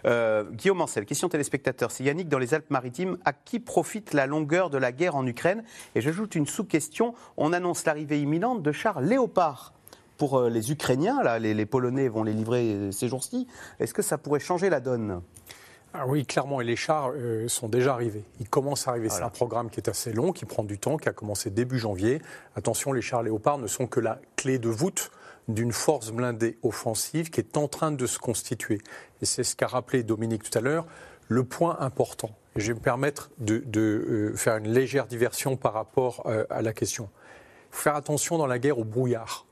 [0.05, 1.91] Euh, Guillaume Ancel, question téléspectateur.
[1.91, 3.17] C'est Yannick dans les Alpes-Maritimes.
[3.25, 5.63] À qui profite la longueur de la guerre en Ukraine?
[5.93, 9.73] Et j'ajoute une sous-question on annonce l'arrivée imminente de chars Léopard
[10.17, 11.23] pour euh, les Ukrainiens.
[11.23, 13.47] Là, les, Polonais vont les livrer euh, ces jours-ci.
[13.79, 15.21] Est-ce que ça pourrait changer la donne?
[15.93, 18.23] Ah oui, clairement, et les chars euh, sont déjà arrivés.
[18.39, 19.09] Ils commencent à arriver.
[19.09, 21.79] C'est un programme qui est assez long, qui prend du temps, qui a commencé début
[21.79, 22.21] janvier.
[22.55, 25.09] Attention, les chars Léopard ne sont que la clé de voûte
[25.47, 28.79] d'une force blindée offensive qui est en train de se constituer.
[29.23, 30.85] Et c'est ce qu'a rappelé Dominique tout à l'heure.
[31.27, 36.61] Le point important, je vais me permettre de, faire une légère diversion par rapport à
[36.61, 37.09] la question.
[37.71, 39.45] Il faut faire attention dans la guerre au brouillard.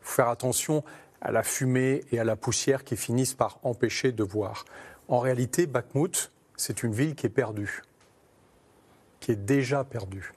[0.00, 0.82] Il faut faire attention
[1.20, 4.64] à la fumée et à la poussière qui finissent par empêcher de voir.
[5.08, 7.82] En réalité, Bakhmut, c'est une ville qui est perdue,
[9.20, 10.32] qui est déjà perdue,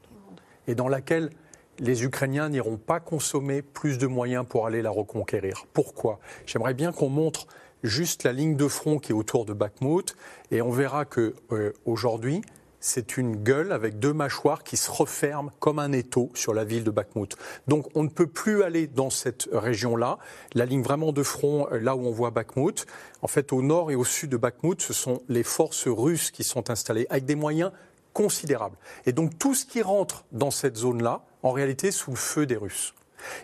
[0.68, 1.30] et dans laquelle
[1.80, 5.66] les Ukrainiens n'iront pas consommer plus de moyens pour aller la reconquérir.
[5.74, 6.20] Pourquoi?
[6.46, 7.48] J'aimerais bien qu'on montre
[7.84, 10.16] juste la ligne de front qui est autour de Bakhmut,
[10.52, 12.42] et on verra que euh, aujourd'hui,
[12.80, 16.84] c'est une gueule avec deux mâchoires qui se referment comme un étau sur la ville
[16.84, 17.38] de Bakhmut.
[17.68, 20.18] Donc on ne peut plus aller dans cette région-là.
[20.56, 22.86] La ligne vraiment de front, euh, là où on voit Bakhmut,
[23.22, 26.44] en fait au nord et au sud de Bakhmut, ce sont les forces russes qui
[26.44, 27.72] sont installées avec des moyens
[28.14, 28.78] considérables.
[29.06, 32.58] Et donc tout ce qui rentre dans cette zone-là, en réalité, sous le feu des
[32.58, 32.94] Russes.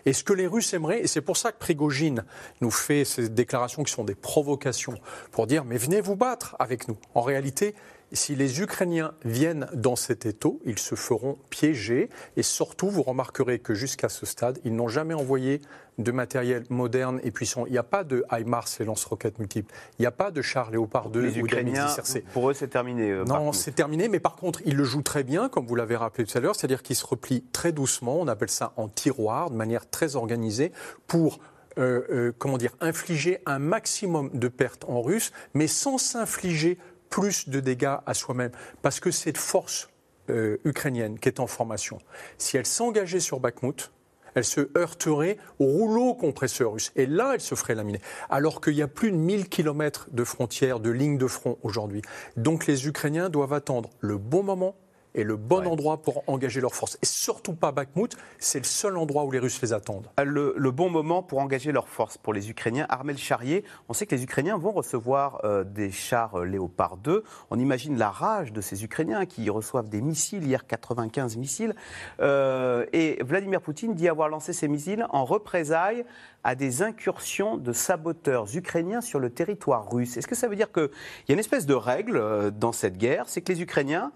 [0.06, 2.24] Et ce que les Russes aimeraient, et c'est pour ça que Prigogine
[2.60, 4.94] nous fait ces déclarations qui sont des provocations,
[5.32, 6.96] pour dire mais venez vous battre avec nous.
[7.14, 7.74] En réalité,
[8.12, 12.08] si les Ukrainiens viennent dans cet étau, ils se feront piéger.
[12.36, 15.60] Et surtout, vous remarquerez que jusqu'à ce stade, ils n'ont jamais envoyé
[15.98, 17.66] de matériel moderne et puissant.
[17.66, 19.74] Il n'y a pas de HIMARS, les lance-roquettes multiples.
[19.98, 21.88] Il n'y a pas de chars Léopard 2 les ou Ukrainiens,
[22.32, 23.10] Pour eux, c'est terminé.
[23.10, 24.08] Euh, non, c'est terminé.
[24.08, 26.54] Mais par contre, ils le jouent très bien, comme vous l'avez rappelé tout à l'heure.
[26.54, 28.20] C'est-à-dire qu'ils se replient très doucement.
[28.20, 30.72] On appelle ça en tiroir, de manière très organisée,
[31.08, 31.40] pour
[31.78, 36.76] euh, euh, comment dire, infliger un maximum de pertes en russe, mais sans s'infliger
[37.10, 38.52] plus de dégâts à soi-même.
[38.82, 39.88] Parce que cette force
[40.64, 41.98] ukrainienne qui est en formation,
[42.36, 43.90] si elle s'engageait sur Bakhmut,
[44.34, 46.92] elle se heurterait au rouleau compresseur russe.
[46.96, 48.00] Et là, elle se ferait laminer.
[48.28, 52.02] Alors qu'il y a plus de 1000 km de frontières, de lignes de front aujourd'hui.
[52.36, 54.76] Donc les Ukrainiens doivent attendre le bon moment
[55.18, 56.98] est le bon endroit pour engager leurs forces.
[57.02, 60.08] Et surtout pas Bakhmut, c'est le seul endroit où les Russes les attendent.
[60.20, 62.86] Euh, le, bon moment pour engager leurs forces pour les Ukrainiens.
[62.88, 67.24] Armel Charrier, on sait que les Ukrainiens vont recevoir euh, des chars euh, Léopard 2.
[67.50, 71.74] On imagine la rage de ces Ukrainiens qui reçoivent des missiles, hier 95 missiles.
[72.20, 76.04] et Vladimir Poutine dit avoir lancé ces missiles en représailles
[76.44, 80.16] à des incursions de saboteurs ukrainiens sur le territoire russe.
[80.16, 80.88] Est-ce que ça veut dire qu'il
[81.28, 83.24] y a une espèce de règle dans cette guerre?
[83.28, 84.12] C'est que les Ukrainiens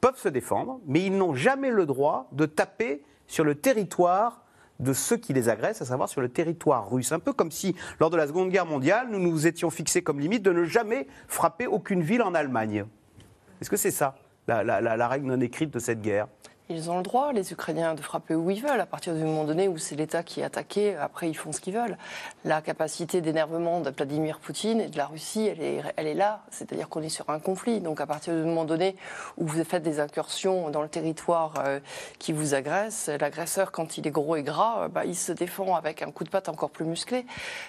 [0.00, 4.44] peuvent se défendre, mais ils n'ont jamais le droit de taper sur le territoire
[4.80, 7.12] de ceux qui les agressent, à savoir sur le territoire russe.
[7.12, 10.20] Un peu comme si, lors de la Seconde Guerre mondiale, nous nous étions fixés comme
[10.20, 12.84] limite de ne jamais frapper aucune ville en Allemagne.
[13.60, 14.14] Est-ce que c'est ça,
[14.46, 16.28] la, règle non écrite de cette guerre?
[16.70, 18.80] Ils ont le droit, les Ukrainiens, de frapper où ils veulent.
[18.80, 21.60] À partir du moment donné où c'est l'État qui est attaqué, après ils font ce
[21.60, 21.96] qu'ils veulent.
[22.44, 25.46] La capacité d'énervement de Vladimir Poutine et de la Russie,
[25.96, 26.42] elle est, là.
[26.50, 27.80] C'est-à-dire qu'on est sur un conflit.
[27.80, 28.96] Donc à partir du moment donné
[29.38, 31.80] où vous faites des incursions dans le territoire euh,
[32.18, 35.74] qui vous agresse, l'agresseur, quand il est gros et gras, euh, bah, il se défend
[35.74, 37.24] avec un coup de patte encore plus musclé.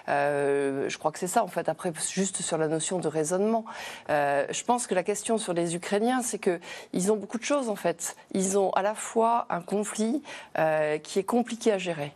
[0.09, 1.69] Euh, je crois que c'est ça, en fait.
[1.69, 3.63] Après, juste sur la notion de raisonnement.
[4.09, 7.75] je pense que la question sur les Ukrainiens, c'est qu'ils ont beaucoup de choses, en
[7.75, 8.17] fait.
[8.33, 10.21] Ils ont fois un conflit
[10.57, 12.13] euh, qui est compliqué à gérer.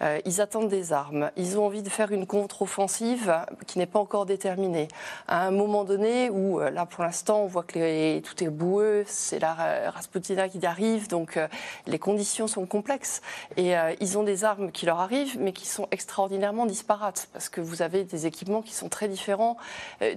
[0.00, 1.30] Euh, ils attendent des armes.
[1.36, 3.34] Ils ont envie de faire une contre-offensive
[3.66, 4.88] qui n'est pas encore déterminée.
[5.26, 9.04] À un moment donné où, euh, là pour l'instant, on voit que tout est boueux,
[9.06, 11.38] c'est la Rasputina qui arrive, donc
[11.86, 13.22] les conditions sont complexes.
[13.56, 17.60] Et ils ont des armes qui leur arrivent, mais qui sont extraordinairement disparates, parce que
[17.60, 19.56] vous avez des équipements qui sont très différents.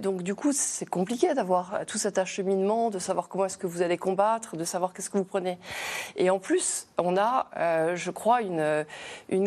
[0.00, 3.82] donc du coup, c'est compliqué d'avoir tout cet acheminement, de savoir comment est-ce que vous
[3.82, 5.58] allez combattre, de savoir qu'est-ce que vous prenez.
[6.16, 8.84] Et en plus, on a, euh, je crois, une,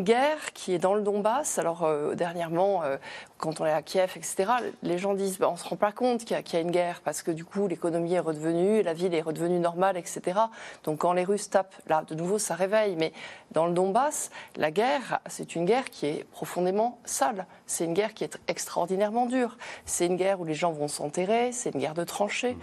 [0.01, 1.59] guerre qui est dans le Donbass.
[1.59, 2.97] Alors, euh, dernièrement, euh,
[3.43, 4.45] quand on est à Kiev, etc.,
[4.83, 7.01] les gens disent bah, on ne se rend pas compte qu'il y, a une guerre
[7.03, 10.39] parce que du coup, l'économie est redevenue, la ville est redevenue normale, etc.
[10.85, 12.95] Donc, quand les Russes tapent, là, de nouveau, ça réveille.
[12.95, 13.11] Mais
[13.51, 17.45] dans le Donbass, la guerre, c'est une guerre qui est profondément sale.
[17.67, 19.57] C'est une guerre qui est extraordinairement dure.
[19.83, 22.55] C'est une guerre où les gens vont s'enterrer, c'est une guerre de tranchées,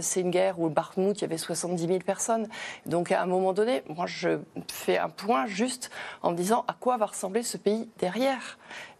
[0.00, 2.48] c'est une guerre où Bakhmut, il y avait 70 000 personnes.
[2.84, 6.74] Donc, à un moment donné, moi, je fais un point juste en me disant à
[6.74, 8.58] quoi va ressembler ce pays derrière?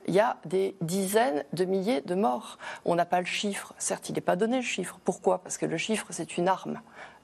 [0.08, 2.58] Il y a des dizaines de milliers de morts.
[2.84, 3.74] On n'a pas le chiffre.
[3.78, 4.98] Certes, il n'est pas donné le chiffre.
[5.04, 5.38] Pourquoi?
[5.38, 6.80] Parce que le chiffre, c'est une arme.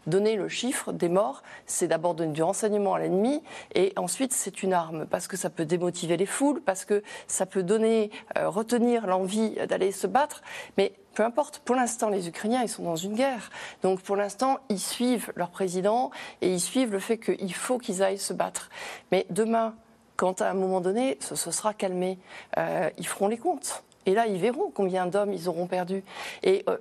[0.06, 3.42] Donner le chiffre des morts, c'est d'abord donner du renseignement à l'ennemi
[3.74, 7.46] et ensuite c'est une arme parce que ça peut démotiver les foules, parce que ça
[7.46, 10.42] peut donner, euh, retenir l'envie d'aller se battre.
[10.76, 13.48] Mais peu importe, pour l'instant, les Ukrainiens, ils sont dans une guerre.
[13.82, 16.10] Donc pour l'instant, ils suivent leur président
[16.42, 18.68] et ils suivent le fait qu'il faut qu'ils aillent se battre.
[19.10, 19.74] Mais demain,
[20.16, 22.18] quand à un moment donné, ce, sera calmé,
[22.58, 23.82] euh, ils feront les comptes.
[24.06, 26.04] Et là, ils verront combien d'hommes ils auront perdu.
[26.42, 26.76] Et euh,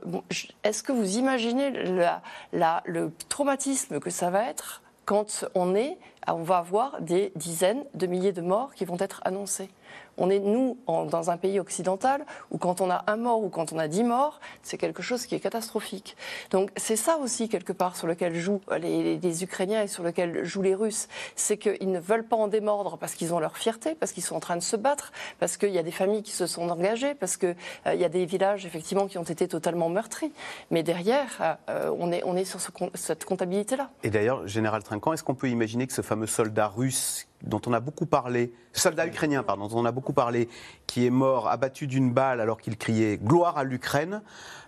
[0.63, 6.57] est-ce que vous imaginez le traumatisme que ça va être quand on est, on va
[6.57, 9.69] avoir des dizaines de milliers de morts qui vont être annoncés?
[10.17, 13.73] On est, nous, dans un pays occidental où quand on a un mort ou quand
[13.73, 16.15] on a dix morts, c'est quelque chose qui est catastrophique.
[16.51, 20.62] Donc c'est ça aussi, quelque part, sur lequel jouent les, Ukrainiens et sur lequel jouent
[20.62, 21.08] les Russes.
[21.36, 24.36] C'est qu'ils ne veulent pas en démordre parce qu'ils ont leur fierté, parce qu'ils sont
[24.36, 27.15] en train de se battre, parce qu'il y a des familles qui se sont engagées,
[27.15, 27.56] parce qu'il
[27.88, 30.32] euh, y a des villages, effectivement, qui ont été totalement meurtris.
[30.69, 32.60] Mais derrière, euh, on, est, on est sur
[32.93, 33.89] cette comptabilité-là.
[34.03, 37.73] Et d'ailleurs, Général Trinquant, est-ce qu'on peut imaginer que ce fameux soldat russe dont on
[37.73, 40.49] a beaucoup parlé, soldat ukrainien, pardon, dont on a beaucoup parlé,
[40.88, 44.21] qui est mort abattu d'une balle alors qu'il criait gloire à l'Ukraine.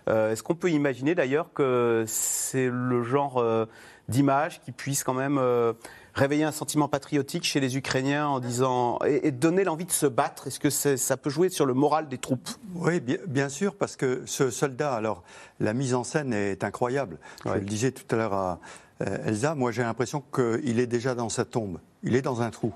[0.08, 3.66] Euh, est-ce qu'on peut imaginer d'ailleurs que c'est le genre euh,
[4.08, 5.72] d'image qui puisse quand même euh,
[6.14, 10.46] réveiller un sentiment patriotique chez les Ukrainiens en disant et, donner l'envie de se battre?
[10.46, 12.48] Est-ce que ça peut jouer sur le moral des troupes?
[12.74, 15.24] Oui, bien, sûr, parce que ce soldat, alors
[15.58, 17.18] la mise en scène est incroyable.
[17.44, 18.60] Je le disais tout à l'heure à
[19.00, 22.72] Elsa, moi j'ai l'impression qu'il est déjà dans sa tombe il est dans un trou.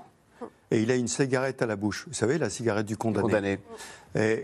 [0.69, 2.05] Et il a une cigarette à la bouche.
[2.07, 3.59] Vous savez, la cigarette du condamné.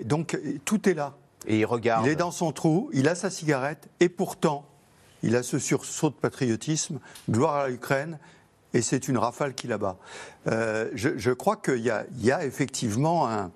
[0.03, 1.15] donc, tout est là.
[1.45, 2.05] Et il regarde.
[2.05, 4.65] Il est dans son trou, il a sa cigarette, et pourtant,
[5.23, 8.19] il a ce sursaut de patriotisme, gloire à l'Ukraine,
[8.73, 9.97] et c'est une rafale qui là-bas.
[10.47, 11.91] Euh, je, crois qu'il y,
[12.25, 13.51] y, a effectivement un,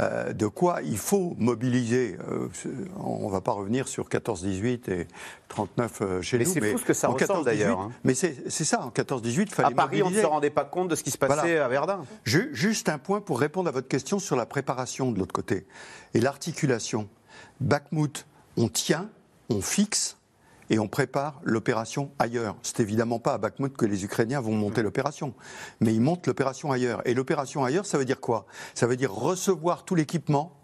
[0.00, 2.16] euh, de quoi il faut mobiliser.
[2.30, 2.48] Euh,
[2.96, 5.08] on ne va pas revenir sur 14-18 et
[5.48, 6.54] 39 euh, chez mais nous.
[6.54, 7.80] Mais c'est fou ce que ça ressemble d'ailleurs.
[7.80, 7.92] Hein.
[8.04, 10.88] Mais c'est ça, en 14-18, il fallait À Paris, on ne se rendait pas compte
[10.88, 12.00] de ce qui se passait à Verdun.
[12.24, 15.66] juste un point pour répondre à votre question sur la préparation de l'autre côté
[16.14, 17.08] et l'articulation.
[17.60, 19.10] Bakhmut, on tient,
[19.50, 20.16] on fixe,
[20.70, 22.56] et on prépare l'opération ailleurs.
[22.62, 25.34] C'est évidemment pas à Bakhmut que les Ukrainiens vont monter l'opération,
[25.80, 27.02] mais ils montent l'opération ailleurs.
[27.06, 28.46] Et l'opération ailleurs, ça veut dire quoi?
[28.74, 30.59] Ça veut dire recevoir tout l'équipement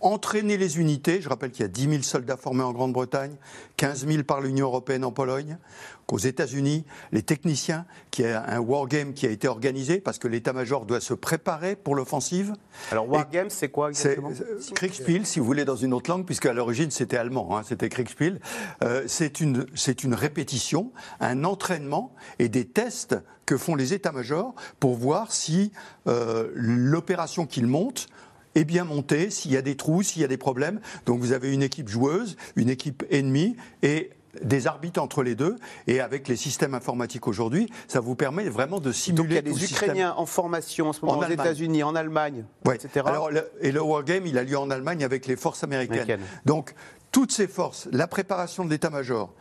[0.00, 1.20] entraîner les unités.
[1.20, 3.36] Je rappelle qu'il y a 10 000 soldats formés en Grande-Bretagne,
[3.76, 5.58] 15 000 par l'Union européenne en Pologne,
[6.06, 10.86] qu'aux États-Unis, les techniciens, qui a un wargame qui a été organisé parce que l'état-major
[10.86, 12.54] doit se préparer pour l'offensive.
[12.92, 14.30] Alors wargame, c'est quoi exactement
[14.60, 17.62] C'est Kriegspiel, si vous voulez, dans une autre langue, puisque à l'origine c'était allemand, hein,
[17.64, 18.40] c'était Kriegspiel.
[18.82, 19.66] Euh, c'est une,
[20.04, 23.16] une répétition, un entraînement et des tests
[23.46, 25.72] que font les états-majors pour voir si
[26.08, 28.08] euh, l'opération qu'ils montent
[28.56, 30.80] est bien monté, s'il y a des trous, s'il y a des problèmes.
[31.04, 34.10] Donc vous avez une équipe joueuse, une équipe ennemie et
[34.42, 35.56] des arbitres entre les deux.
[35.86, 39.22] Et avec les systèmes informatiques aujourd'hui, ça vous permet vraiment de simuler.
[39.22, 42.44] Donc il y a des Ukrainiens en formation en ce moment aux États-Unis, en Allemagne,
[42.72, 43.06] etc.
[43.06, 43.30] Alors,
[43.60, 46.20] et le Wargame, il a lieu en Allemagne avec les forces américaines.
[46.44, 46.74] Donc
[47.12, 49.32] toutes ces forces, la préparation de l'état-major,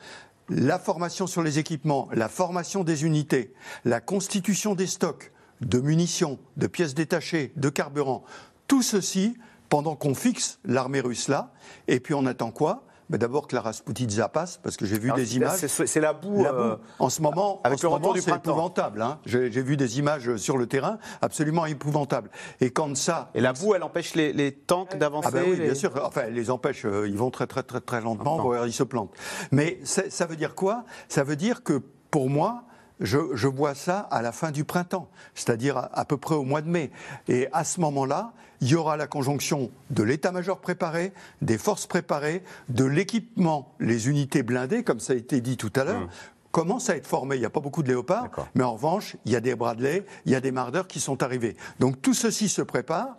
[0.49, 3.53] la formation sur les équipements, la formation des unités,
[3.84, 8.24] la constitution des stocks de munitions, de pièces détachées, de carburant,
[8.68, 9.38] tout ceci
[9.70, 11.51] pendant qu'on fixe l'armée russe là,
[11.88, 12.84] et puis on attend quoi?
[13.09, 15.59] Mais d'abord que la Rasputitsa passe, parce que j'ai vu des images.
[15.68, 16.43] C'est la boue.
[16.43, 17.89] Euh, en ce moment, avec le
[18.20, 19.01] c'est épouvantable.
[19.01, 19.20] Hein.
[19.26, 22.30] J'ai vu des images sur le terrain absolument épouvantables.
[22.61, 23.30] Et quand ça.
[23.36, 25.28] Et la boue, elle empêche les, tanks d'avancer.
[25.30, 25.91] Ah ben oui, bien sûr.
[26.03, 26.86] Enfin, elle les empêche.
[26.86, 28.66] Euh, ils vont très très très très lentement.
[28.66, 29.13] ils se plantent.
[29.51, 30.84] Mais ça veut dire quoi?
[31.07, 32.63] Ça veut dire que pour moi,
[32.99, 36.69] je, vois ça à la fin du printemps, c'est-à-dire à, peu près au mois de
[36.69, 36.91] mai.
[37.27, 42.43] Et à ce moment-là, il y aura la conjonction de l'état-major préparé, des forces préparées,
[42.69, 46.09] de l'équipement, les unités blindées, comme ça a été dit tout à l'heure, mmh.
[46.51, 47.35] commencent à être formées.
[47.35, 50.05] Il n'y a pas beaucoup de léopards, mais en revanche, il y a des Bradley,
[50.25, 51.57] il y a des Marders qui sont arrivés.
[51.79, 53.15] Donc tout ceci se prépare,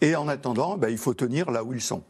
[0.00, 2.02] et en attendant, ben, il faut tenir là où ils sont.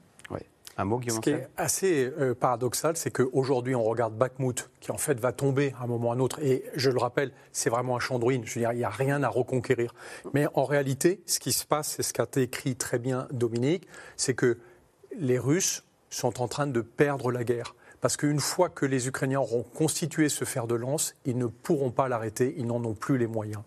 [1.08, 5.32] Ce qui est assez euh, paradoxal, c'est qu'aujourd'hui, on regarde Bakhmut, qui en fait va
[5.32, 6.38] tomber à un moment ou à un autre.
[6.42, 8.42] Et je le rappelle, c'est vraiment un champ de ruines.
[8.44, 9.94] Je veux dire, il n'y a rien à reconquérir.
[10.32, 14.34] Mais en réalité, ce qui se passe, c'est ce qu'a écrit très bien Dominique, c'est
[14.34, 14.58] que
[15.16, 17.74] les Russes sont en train de perdre la guerre.
[18.00, 21.90] Parce qu'une fois que les Ukrainiens auront constitué ce fer de lance, ils ne pourront
[21.90, 23.62] pas l'arrêter, ils n'en ont plus les moyens.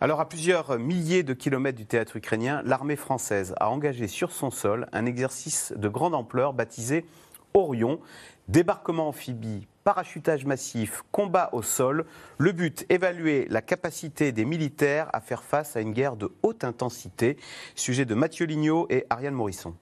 [0.00, 4.52] Alors, à plusieurs milliers de kilomètres du théâtre ukrainien, l'armée française a engagé sur son
[4.52, 7.04] sol un exercice de grande ampleur baptisé
[7.52, 7.98] Orion.
[8.46, 12.06] Débarquement amphibie, parachutage massif, combat au sol.
[12.38, 16.62] Le but, évaluer la capacité des militaires à faire face à une guerre de haute
[16.62, 17.36] intensité.
[17.74, 19.74] Sujet de Mathieu Lignot et Ariane Morisson.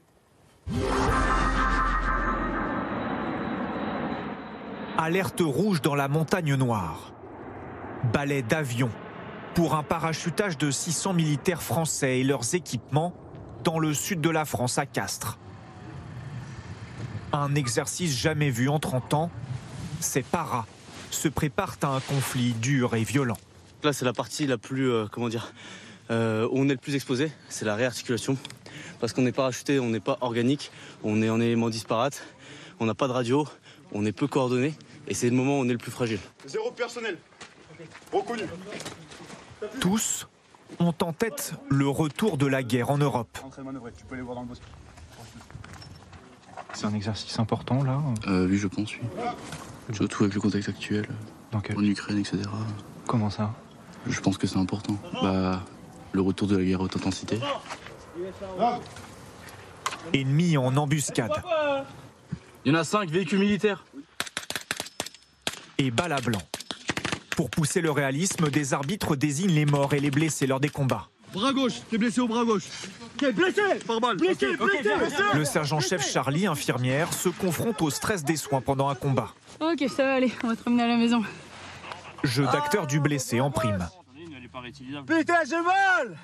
[4.97, 7.13] Alerte rouge dans la montagne noire.
[8.15, 8.91] Ballet d'avions
[9.57, 13.15] pour un parachutage de 600 militaires français et leurs équipements
[13.65, 15.39] dans le sud de la France, à Castres.
[17.33, 19.31] Un exercice jamais vu en 30 ans,
[19.99, 20.67] ces paras
[21.11, 23.39] se préparent à un conflit dur et violent.
[23.83, 25.55] Là, c'est la partie la plus, euh, comment dire,
[26.11, 28.37] euh, où on est le plus exposé, c'est la réarticulation.
[29.01, 30.71] Parce qu'on n'est pas parachuté, on n'est pas organique,
[31.03, 32.23] on est en éléments disparates,
[32.79, 33.49] on n'a pas de radio,
[33.93, 34.75] on est peu coordonné,
[35.09, 36.21] et c'est le moment où on est le plus fragile.
[36.45, 37.17] Zéro personnel,
[38.13, 38.43] reconnu.
[39.81, 40.29] Tous
[40.79, 43.39] ont en tête le retour de la guerre en Europe.
[46.73, 49.95] C'est un exercice important là euh, Oui, je pense, oui.
[49.95, 51.07] Surtout avec le contexte actuel.
[51.53, 52.41] En Ukraine, etc.
[53.07, 53.55] Comment ça
[54.07, 54.99] Je pense que c'est important.
[55.23, 55.63] Bah,
[56.13, 57.39] le retour de la guerre haute intensité.
[60.13, 61.33] Ennemi en embuscade.
[62.65, 63.85] Il y en a cinq véhicules militaires.
[65.79, 66.43] Et bala blanc.
[67.37, 71.09] Pour pousser le réalisme, des arbitres désignent les morts et les blessés lors des combats.
[71.35, 72.65] Bras gauche, t'es blessé au bras gauche.
[73.19, 74.17] T'es blessé Par balle.
[74.17, 74.91] Blessé, blessé,
[75.35, 79.35] Le sergent-chef Charlie, infirmière, se confronte au stress des soins pendant un combat.
[79.61, 81.23] Ok, ça va aller, on va te ramener à la maison.
[82.25, 83.87] Jeu d'acteur du blessé en prime.
[85.07, 86.17] Putain, j'ai mal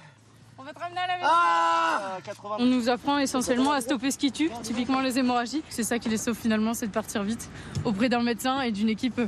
[0.58, 1.28] on va te ramener à la maison.
[1.28, 2.18] Ah
[2.60, 5.62] on nous apprend essentiellement à stopper ce qui tue, typiquement les hémorragies.
[5.68, 7.50] C'est ça qui les sauve finalement, c'est de partir vite
[7.84, 9.20] auprès d'un médecin et d'une équipe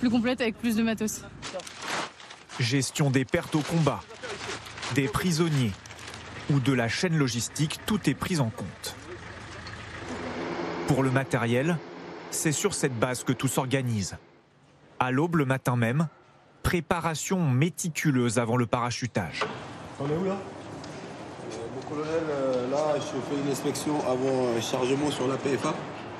[0.00, 1.22] plus complète avec plus de matos.
[2.58, 4.00] Gestion des pertes au combat,
[4.94, 5.72] des prisonniers
[6.50, 8.96] ou de la chaîne logistique, tout est pris en compte.
[10.88, 11.76] Pour le matériel,
[12.32, 14.16] C'est sur cette base que tout s'organise.
[15.00, 16.06] À l'aube, le matin même,
[16.62, 19.42] préparation méticuleuse avant le parachutage.
[19.98, 20.36] On est où là?
[21.74, 25.74] Mon colonel, euh, là, je fais une inspection avant euh, chargement sur la PFA.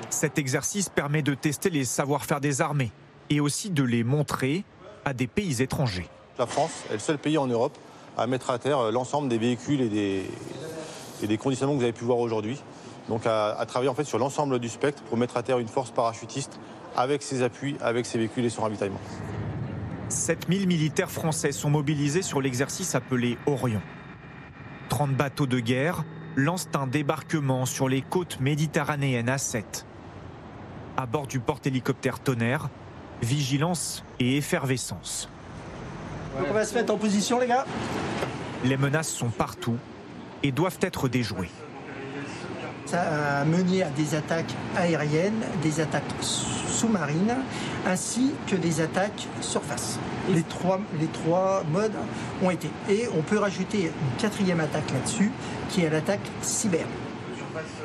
[0.09, 2.91] Cet exercice permet de tester les savoir-faire des armées
[3.31, 4.63] et aussi de les montrer
[5.05, 6.07] à des pays étrangers.
[6.37, 7.75] La France est le seul pays en Europe
[8.17, 10.25] à mettre à terre l'ensemble des véhicules et des,
[11.23, 12.61] et des conditionnements que vous avez pu voir aujourd'hui.
[13.07, 15.69] Donc à, à, travailler en fait sur l'ensemble du spectre pour mettre à terre une
[15.69, 16.59] force parachutiste
[16.95, 18.99] avec ses appuis, avec ses véhicules et son ravitaillement.
[20.09, 23.81] 7000 militaires français sont mobilisés sur l'exercice appelé Orion.
[24.89, 26.03] 30 bateaux de guerre
[26.35, 29.85] lancent un débarquement sur les côtes méditerranéennes à 7.
[30.97, 32.69] À bord du porte-hélicoptère Tonnerre,
[33.21, 35.29] vigilance et effervescence.
[36.37, 37.65] Donc on va se mettre en position les gars.
[38.63, 39.77] Les menaces sont partout
[40.43, 41.49] et doivent être déjouées.
[42.85, 47.37] Ça a mené à des attaques aériennes, des attaques sous-marines,
[47.85, 49.97] ainsi que des attaques surface.
[50.29, 51.95] Les trois, les trois modes
[52.41, 52.69] ont été.
[52.89, 55.31] Et on peut rajouter une quatrième attaque là-dessus,
[55.69, 56.85] qui est l'attaque cyber.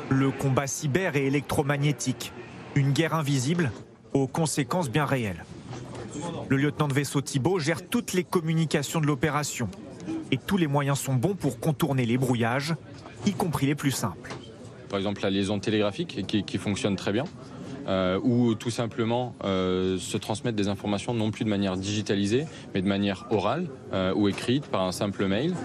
[0.09, 2.33] Le combat cyber et électromagnétique,
[2.75, 3.71] une guerre invisible
[4.13, 5.45] aux conséquences bien réelles.
[6.49, 9.69] Le lieutenant de vaisseau Thibault gère toutes les communications de l'opération.
[10.31, 12.75] Et tous les moyens sont bons pour contourner les brouillages,
[13.25, 14.33] y compris les plus simples.
[14.89, 17.25] Par exemple, la liaison télégraphique qui, qui fonctionne très bien.
[17.87, 22.81] Euh, ou tout simplement euh, se transmettre des informations non plus de manière digitalisée, mais
[22.81, 25.55] de manière orale euh, ou écrite par un simple mail.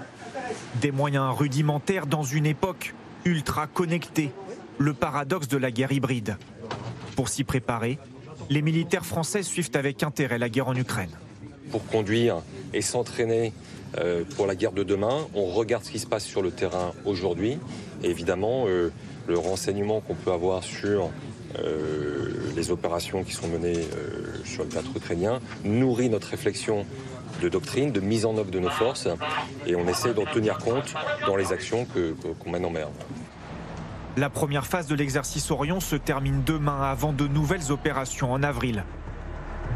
[0.81, 4.31] Des moyens rudimentaires dans une époque ultra connectée,
[4.79, 6.37] le paradoxe de la guerre hybride.
[7.17, 7.99] Pour s'y préparer,
[8.53, 11.11] les militaires français suivent avec intérêt la guerre en Ukraine.
[11.71, 12.43] Pour conduire
[12.75, 13.53] et s'entraîner
[13.99, 16.93] euh, pour la guerre de demain, on regarde ce qui se passe sur le terrain
[17.07, 17.59] aujourd'hui.
[18.03, 18.93] Évidemment, euh,
[19.27, 21.11] le renseignement qu'on peut avoir sur
[21.59, 23.87] euh, les opérations qui sont menées
[24.45, 26.85] sur le théâtre ukrainien nourrit notre réflexion
[27.43, 29.09] de doctrine, de mise en œuvre de nos forces,
[29.67, 30.95] et on essaie d'en tenir compte
[31.27, 32.89] dans les actions qu'on mène en mer.
[34.19, 38.85] La première phase de l'exercice Orion se termine demain avant de nouvelles opérations en avril.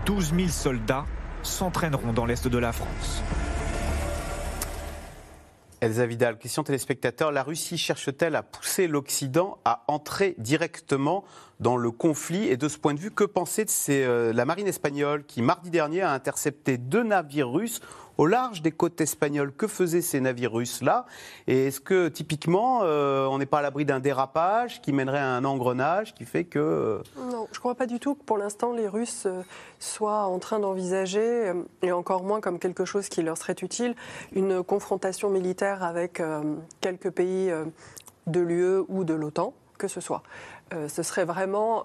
[0.05, 1.07] 12 000 soldats
[1.43, 3.23] s'entraîneront dans l'Est de la France.
[5.81, 7.33] Elsa Vidal, question téléspectateur.
[7.33, 11.25] La Russie cherche-t-elle à pousser l'Occident à entrer directement
[11.61, 12.47] dans le conflit?
[12.49, 15.71] Et de ce point de vue, que penser de euh, la marine espagnole qui, mardi
[15.71, 17.81] dernier, a intercepté deux navires russes
[18.19, 19.53] au large des côtes espagnoles.
[19.53, 21.07] Que faisaient ces navires russes-là
[21.47, 25.31] Et est-ce que, typiquement, euh, on n'est pas à l'abri d'un dérapage qui mènerait à
[25.31, 26.59] un engrenage qui fait que...
[26.59, 29.43] Euh, non, je ne crois pas du tout que pour l'instant les Russes euh,
[29.79, 31.53] soient en train d'envisager,
[31.83, 33.95] et encore moins comme quelque chose qui leur serait utile,
[34.33, 36.23] une confrontation militaire avec
[36.81, 37.53] quelques pays
[38.27, 40.23] de l'UE ou de l'OTAN, que ce soit.
[40.73, 41.85] ce serait vraiment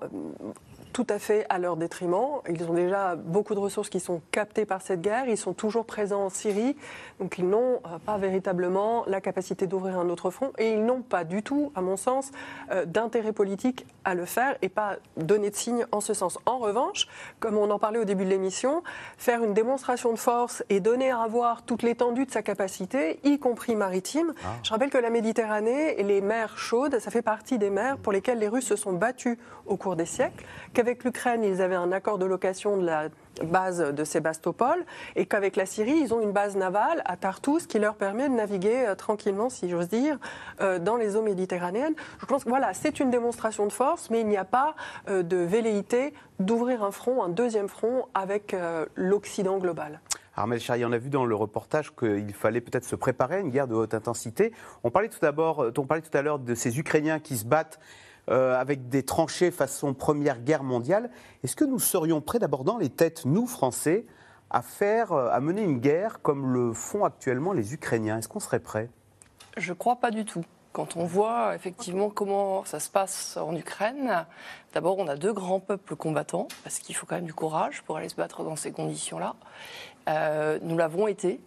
[0.92, 2.42] tout à fait à leur détriment.
[2.50, 5.28] Ils ont déjà beaucoup de ressources qui sont captées par cette guerre.
[5.28, 6.76] Ils sont toujours présents en Syrie.
[7.20, 10.52] Donc ils n'ont euh, pas véritablement la capacité d'ouvrir un autre front.
[10.58, 12.32] Et ils n'ont pas du tout, à mon sens,
[12.72, 16.40] euh, d'intérêt politique à le faire et pas donner de signe en ce sens.
[16.46, 17.08] En revanche,
[17.40, 18.84] comme on en parlait au début de l'émission,
[19.18, 23.40] faire une démonstration de force et donner à voir toute l'étendue de sa capacité, y
[23.40, 24.34] compris maritime.
[24.44, 24.56] Ah.
[24.64, 28.12] Je rappelle que la Méditerranée et les mers chaudes, ça fait partie des mers pour
[28.12, 30.44] lesquelles les Russes se sont battus au cours des siècles
[30.82, 33.10] qu'avec l'Ukraine, ils avaient un accord de location de la
[33.44, 34.84] base de Sébastopol
[35.16, 38.34] et qu'avec la Syrie, ils ont une base navale à Tartous qui leur permet de
[38.34, 40.18] naviguer euh, tranquillement, si j'ose dire,
[40.60, 41.94] euh, dans les eaux méditerranéennes.
[42.20, 44.74] Je pense que voilà, c'est une démonstration de force, mais il n'y a pas
[45.08, 48.56] euh, de velléité d'ouvrir un front, un deuxième front avec
[48.96, 50.02] l'Occident global.
[50.36, 53.52] Armel Charrier, on a vu dans le reportage qu'il fallait peut-être se préparer à une
[53.52, 54.52] guerre de haute intensité.
[54.84, 57.80] On parlait tout on parlait tout à l'heure de ces Ukrainiens qui se battent
[58.30, 61.10] euh, avec des tranchées façon Première Guerre mondiale.
[61.44, 64.06] Est-ce que nous serions prêts d'abord dans les têtes, nous Français,
[64.50, 68.20] à faire, euh, à mener une guerre comme le font actuellement les Ukrainiens?
[68.20, 68.90] Est-ce qu'on serait prêts?
[69.58, 70.44] Je ne crois pas du tout.
[70.72, 74.26] Quand on voit effectivement comment ça se passe en Ukraine,
[74.74, 77.98] d'abord on a deux grands peuples combattants, parce qu'il faut quand même du courage pour
[77.98, 79.36] aller se battre dans ces conditions-là.
[80.08, 81.42] Euh, nous l'avons été,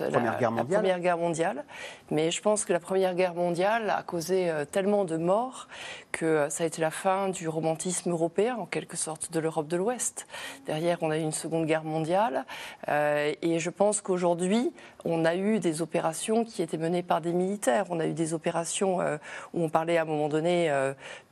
[0.00, 0.80] la, première guerre mondiale.
[0.80, 1.64] Première Guerre mondiale.
[2.10, 5.68] Mais je pense que la Première Guerre mondiale a causé euh, tellement de morts
[6.12, 9.68] que euh, ça a été la fin du romantisme européen, en quelque sorte, de l'Europe
[9.68, 10.26] de l'Ouest.
[10.66, 12.44] Derrière, on a eu une Seconde Guerre mondiale.
[12.88, 14.72] Euh, et je pense qu'aujourd'hui,
[15.04, 17.86] on a eu des opérations qui étaient menées par des militaires.
[17.90, 18.98] On a eu des opérations
[19.54, 20.70] où on parlait à un moment donné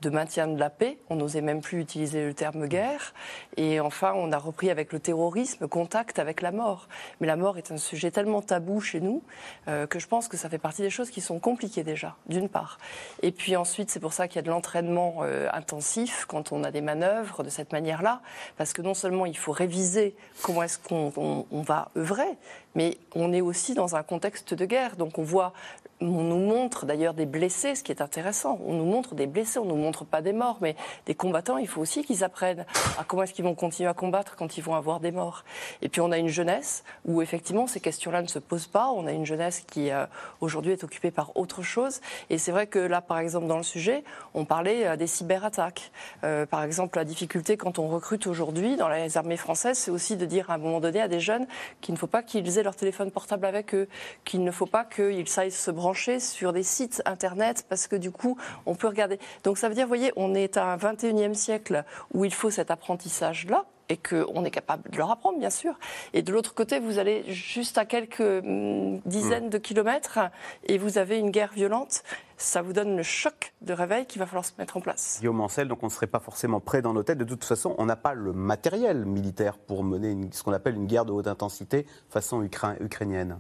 [0.01, 0.97] de maintien de la paix.
[1.11, 3.13] On n'osait même plus utiliser le terme guerre.
[3.59, 6.89] Et enfin, on a repris avec le terrorisme contact avec la mort.
[7.21, 9.23] Mais la mort est un sujet tellement tabou tabou chez nous
[9.69, 12.49] euh, que je pense que ça fait partie des choses qui sont compliquées déjà, d'une
[12.49, 12.79] part.
[13.23, 16.65] Et puis ensuite, c'est pour ça qu'il y a de l'entraînement euh, intensif quand on
[16.65, 18.21] a des manœuvres de cette manière-là,
[18.57, 22.37] parce que non seulement il faut réviser comment est-ce qu'on va œuvrer,
[22.79, 24.95] mais on est aussi dans un contexte de guerre.
[24.95, 25.53] Donc on voit
[26.01, 28.61] on nous montre d'ailleurs des blessés, ce qui est intéressant.
[28.65, 30.77] On nous montre des blessés, on ne nous montre pas des morts, mais
[31.07, 32.65] des combattants, il faut aussi qu'ils apprennent
[32.99, 35.45] à comment est-ce qu'ils vont continuer à combattre quand ils vont avoir des morts.
[35.83, 38.89] Et puis on a une jeunesse où effectivement ces questions-là ne se posent pas.
[38.89, 40.07] On a une jeunesse qui euh,
[40.41, 42.01] aujourd'hui est occupée par autre chose.
[42.31, 44.05] Et c'est vrai que là, par exemple, dans le sujet,
[44.35, 45.91] on parlait euh, des cyberattaques.
[46.23, 50.17] Euh, par exemple, la difficulté quand on recrute aujourd'hui dans les armées françaises, c'est aussi
[50.17, 51.47] de dire à un moment donné à des jeunes
[51.81, 53.89] qu'il ne faut pas qu'ils aient leur téléphone portable avec eux,
[54.25, 58.11] qu'il ne faut pas qu'ils saillent se brancher sur des sites internet parce que du
[58.11, 59.19] coup, on peut regarder.
[59.43, 62.51] Donc ça veut dire, vous voyez, on est à un 21e siècle où il faut
[62.51, 65.79] cet apprentissage-là et qu'on est capable de leur apprendre, bien sûr.
[66.13, 69.51] Et de l'autre côté, vous allez juste à quelques hum, dizaines hmm.
[69.51, 70.19] de kilomètres
[70.65, 72.03] et vous avez une guerre violente.
[72.37, 75.17] Ça vous donne le choc de réveil qu'il va falloir se mettre en place.
[75.19, 77.19] Guillaume Ancel, donc on ne serait pas forcément prêt dans nos têtes.
[77.19, 80.87] De toute façon, on n'a pas le matériel militaire pour mener ce qu'on appelle une
[80.87, 83.39] guerre de haute intensité façon ukrainienne.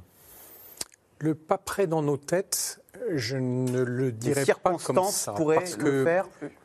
[1.20, 2.80] Le pas près dans nos têtes,
[3.14, 5.34] je ne le dirais pas comme ça.
[5.34, 6.06] Parce que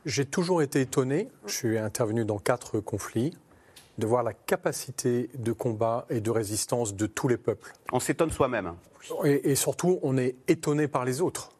[0.05, 3.35] j'ai toujours été étonné, je suis intervenu dans quatre conflits,
[3.97, 7.73] de voir la capacité de combat et de résistance de tous les peuples.
[7.91, 8.73] On s'étonne soi-même.
[9.23, 11.51] Et, surtout, on est étonné par les autres.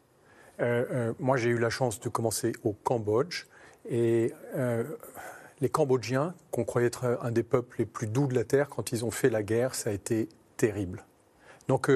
[0.60, 3.44] Euh, euh, moi, j'ai eu la chance de commencer au Cambodge.
[3.88, 4.84] Et euh,
[5.60, 8.92] les Cambodgiens, qu'on croyait être un des peuples les plus doux de la Terre, quand
[8.92, 11.04] ils ont fait la guerre, ça a été terrible.
[11.68, 11.90] Donc,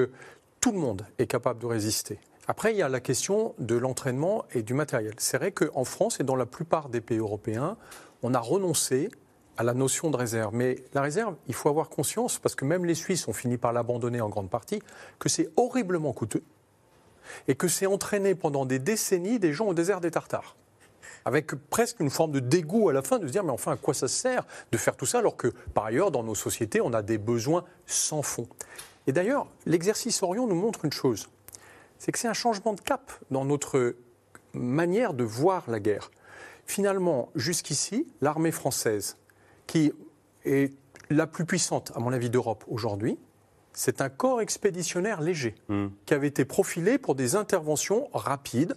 [0.61, 2.19] tout le monde est capable de résister.
[2.47, 5.13] Après, il y a la question de l'entraînement et du matériel.
[5.17, 7.77] C'est vrai qu'en France et dans la plupart des pays européens,
[8.23, 9.09] on a renoncé
[9.59, 10.55] à la notion de réserve.
[10.55, 13.73] Mais la réserve, il faut avoir conscience, parce que même les Suisses ont fini par
[13.73, 14.81] l'abandonner en grande partie,
[15.19, 16.43] que c'est horriblement coûteux
[17.49, 20.55] et que c'est entraîné pendant des décennies des gens au désert des Tartares.
[21.25, 23.75] Avec presque une forme de dégoût à la fin de se dire mais enfin à
[23.75, 26.93] quoi ça sert de faire tout ça alors que par ailleurs dans nos sociétés on
[26.93, 28.47] a des besoins sans fond.
[29.05, 31.29] Et d'ailleurs, l'exercice Orion nous montre une chose,
[31.97, 33.95] c'est que c'est un changement de cap dans notre
[34.53, 36.09] manière de voir la guerre.
[36.65, 39.17] Finalement, jusqu'ici, l'armée française,
[39.69, 39.93] qui
[40.45, 40.73] est
[41.11, 43.19] la plus puissante, à mon avis, d'Europe aujourd'hui,
[43.71, 45.89] c'est un corps expéditionnaire léger, hmm.
[46.07, 48.75] qui avait été profilé pour des interventions rapides,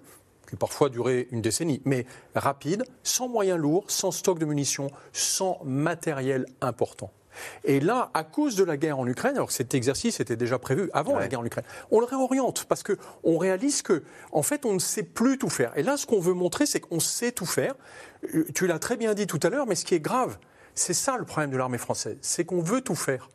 [0.50, 5.60] qui parfois duraient une décennie, mais rapides, sans moyens lourds, sans stock de munitions, sans
[5.64, 7.10] matériel important.
[7.64, 10.58] Et là, à cause de la guerre en Ukraine, alors que cet exercice était déjà
[10.58, 14.66] prévu avant la guerre en Ukraine, on le réoriente parce qu'on réalise que, en fait,
[14.66, 15.72] on ne sait plus tout faire.
[15.78, 17.74] Et là, ce qu'on veut montrer, c'est qu'on sait tout faire.
[18.34, 20.36] Euh, tu l'as très bien dit tout à l'heure, mais ce qui est grave,
[20.74, 23.28] c'est ça le problème de l'armée française, c'est qu'on veut tout faire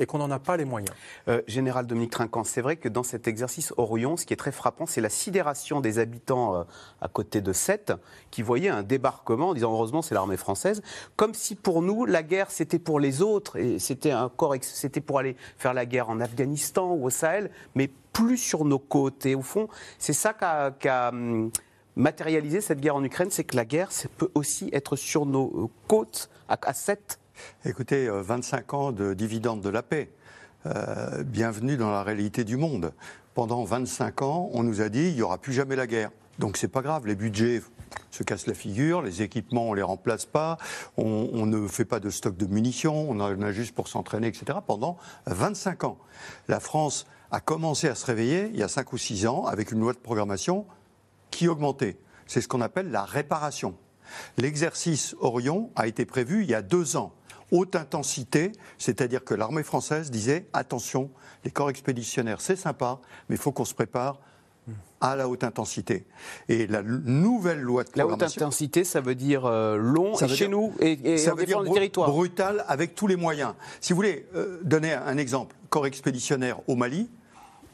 [0.00, 0.94] et qu'on n'en a pas les moyens.
[1.28, 4.52] Euh, Général Dominique Trinquant, c'est vrai que dans cet exercice Orion, ce qui est très
[4.52, 6.62] frappant, c'est la sidération des habitants euh,
[7.00, 7.92] à côté de Sète,
[8.30, 10.82] qui voyaient un débarquement en disant heureusement c'est l'armée française,
[11.16, 14.12] comme si pour nous la guerre c'était pour les autres et c'était
[14.62, 18.78] c'était pour aller faire la guerre en Afghanistan ou au Sahel, mais plus sur nos
[18.78, 19.24] côtes.
[19.26, 19.68] Et au fond,
[19.98, 21.50] c'est ça qu'a hum,
[21.96, 25.68] matérialisé cette guerre en Ukraine, c'est que la guerre peut aussi être sur nos euh,
[25.88, 26.72] côtes à, à
[27.64, 30.10] Écoutez, 25 euh, ans de dividendes de la paix.
[30.66, 32.92] Euh, bienvenue dans la réalité du monde.
[33.34, 36.10] Pendant 25 ans, on nous a dit il n'y aura plus jamais la guerre.
[36.38, 37.62] Donc c'est pas grave, les budgets
[38.10, 40.56] se cassent la figure, les équipements on les remplace pas,
[40.96, 44.58] on, ne fait pas de stock de munitions, on en a juste pour s'entraîner, etc.
[44.66, 45.98] Pendant 25 ans,
[46.48, 49.72] la France a commencé à se réveiller il y a 5 ou 6 ans avec
[49.72, 50.64] une loi de programmation
[51.32, 51.98] qui augmentait.
[52.26, 53.74] C'est ce qu'on appelle la réparation.
[54.38, 57.12] L'exercice Orion a été prévu il y a deux ans
[57.52, 61.10] haute intensité, c'est-à-dire que l'armée française disait attention,
[61.44, 64.18] les corps expéditionnaires, c'est sympa, mais il faut qu'on se prépare
[65.00, 66.06] à la haute intensité.
[66.48, 68.18] Et la nouvelle loi de programmation...
[68.18, 71.62] La haute intensité, ça veut dire euh, long ça chez nous et, ça veut dire
[71.62, 73.54] brutal avec tous les moyens.
[73.80, 77.10] Si vous voulez euh, donner un exemple, corps expéditionnaire au Mali,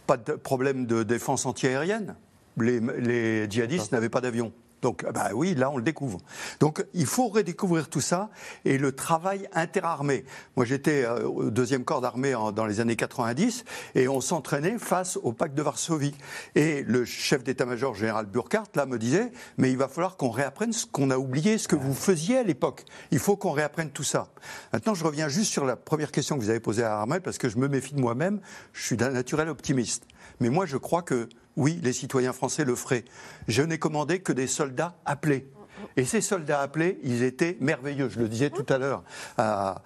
[0.07, 2.17] pas de problème de défense antiaérienne.
[2.61, 4.53] Les, djihadistes n'avaient pas d'avion.
[4.83, 6.19] Donc, bah oui, là, on le découvre.
[6.61, 8.31] Donc, il faut redécouvrir tout ça
[8.65, 10.25] et le travail interarmé.
[10.57, 13.65] Moi, j'étais euh, au deuxième corps d'armée dans les années 90
[13.97, 16.15] et on s'entraînait face au pacte de Varsovie.
[16.55, 20.73] Et le chef d'état-major général Burkhardt, là, me disait, mais il va falloir qu'on réapprenne
[20.73, 22.85] ce qu'on a oublié, ce que vous faisiez à l'époque.
[23.11, 24.29] Il faut qu'on réapprenne tout ça.
[24.73, 27.39] Maintenant, je reviens juste sur la première question que vous avez posée à Armel parce
[27.39, 28.41] que je me méfie de moi-même.
[28.73, 30.05] Je suis d'un naturel optimiste.
[30.41, 31.29] Mais moi, je crois que
[31.59, 33.05] oui, les citoyens français le feraient.
[33.49, 35.51] Je n'ai commandé que des soldats appelés.
[35.97, 38.09] Et ces soldats appelés, ils étaient merveilleux.
[38.09, 39.03] Je le disais tout à l'heure
[39.37, 39.83] à,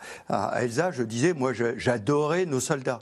[0.61, 3.01] Elsa, je disais, moi j'adorais nos soldats.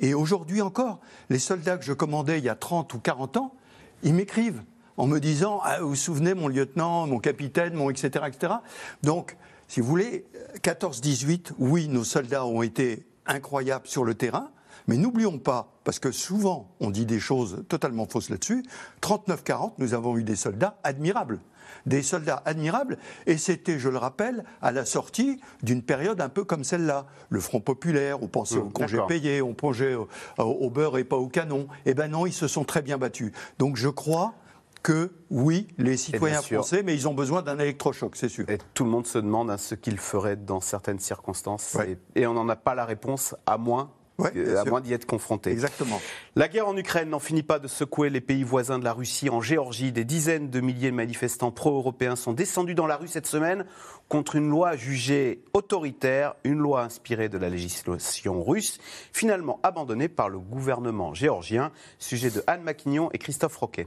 [0.00, 3.54] et aujourd'hui encore, les soldats que je commandais il y a 30 ou 40 ans,
[4.02, 4.62] ils m'écrivent
[4.96, 8.24] en me disant ah, Vous vous souvenez, mon lieutenant, mon capitaine, mon etc.
[8.26, 8.54] etc.
[9.02, 9.36] Donc,
[9.68, 10.24] si vous voulez,
[10.62, 14.50] 14-18, oui, nos soldats ont été incroyables sur le terrain,
[14.86, 18.64] mais n'oublions pas, parce que souvent on dit des choses totalement fausses là-dessus,
[19.00, 21.40] 39-40, nous avons eu des soldats admirables
[21.86, 26.44] des soldats admirables, et c'était, je le rappelle, à la sortie d'une période un peu
[26.44, 27.06] comme celle-là.
[27.28, 29.96] Le Front populaire, on pensait mmh, au congé payé, on pensait
[30.38, 31.66] au, beurre et pas au canon.
[31.86, 33.32] Eh ben non, ils se sont très bien battus.
[33.58, 34.34] Donc je crois
[34.82, 38.48] que oui, les citoyens français, mais ils ont besoin d'un électrochoc, c'est sûr.
[38.48, 41.76] Et tout le monde se demande hein, ce qu'ils feraient dans certaines circonstances.
[42.16, 43.90] Et, on n'en a pas la réponse, à moins
[44.24, 45.50] à moins d'y être confronté.
[45.50, 46.00] Exactement.
[46.36, 49.30] La guerre en Ukraine n'en finit pas de secouer les pays voisins de la Russie.
[49.30, 53.26] En Géorgie, des dizaines de milliers de manifestants pro-européens sont descendus dans la rue cette
[53.26, 53.64] semaine
[54.08, 58.78] contre une loi jugée autoritaire, une loi inspirée de la législation russe,
[59.12, 61.72] finalement abandonnée par le gouvernement géorgien.
[61.98, 63.86] Sujet de Anne Maquignon et Christophe Roquet.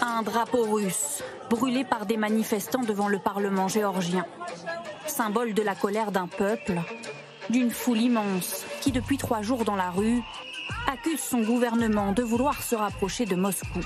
[0.00, 4.24] Un drapeau russe brûlé par des manifestants devant le Parlement géorgien.
[5.12, 6.80] Symbole de la colère d'un peuple,
[7.50, 10.22] d'une foule immense qui, depuis trois jours dans la rue,
[10.90, 13.80] accuse son gouvernement de vouloir se rapprocher de Moscou.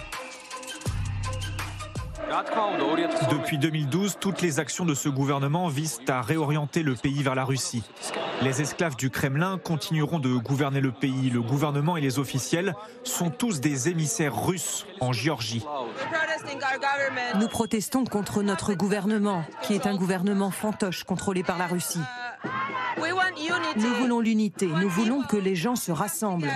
[3.31, 7.45] Depuis 2012, toutes les actions de ce gouvernement visent à réorienter le pays vers la
[7.45, 7.83] Russie.
[8.43, 11.31] Les esclaves du Kremlin continueront de gouverner le pays.
[11.31, 15.64] Le gouvernement et les officiels sont tous des émissaires russes en Géorgie.
[17.39, 22.01] Nous protestons contre notre gouvernement, qui est un gouvernement fantoche contrôlé par la Russie.
[23.77, 26.51] Nous voulons l'unité, nous voulons que les gens se rassemblent.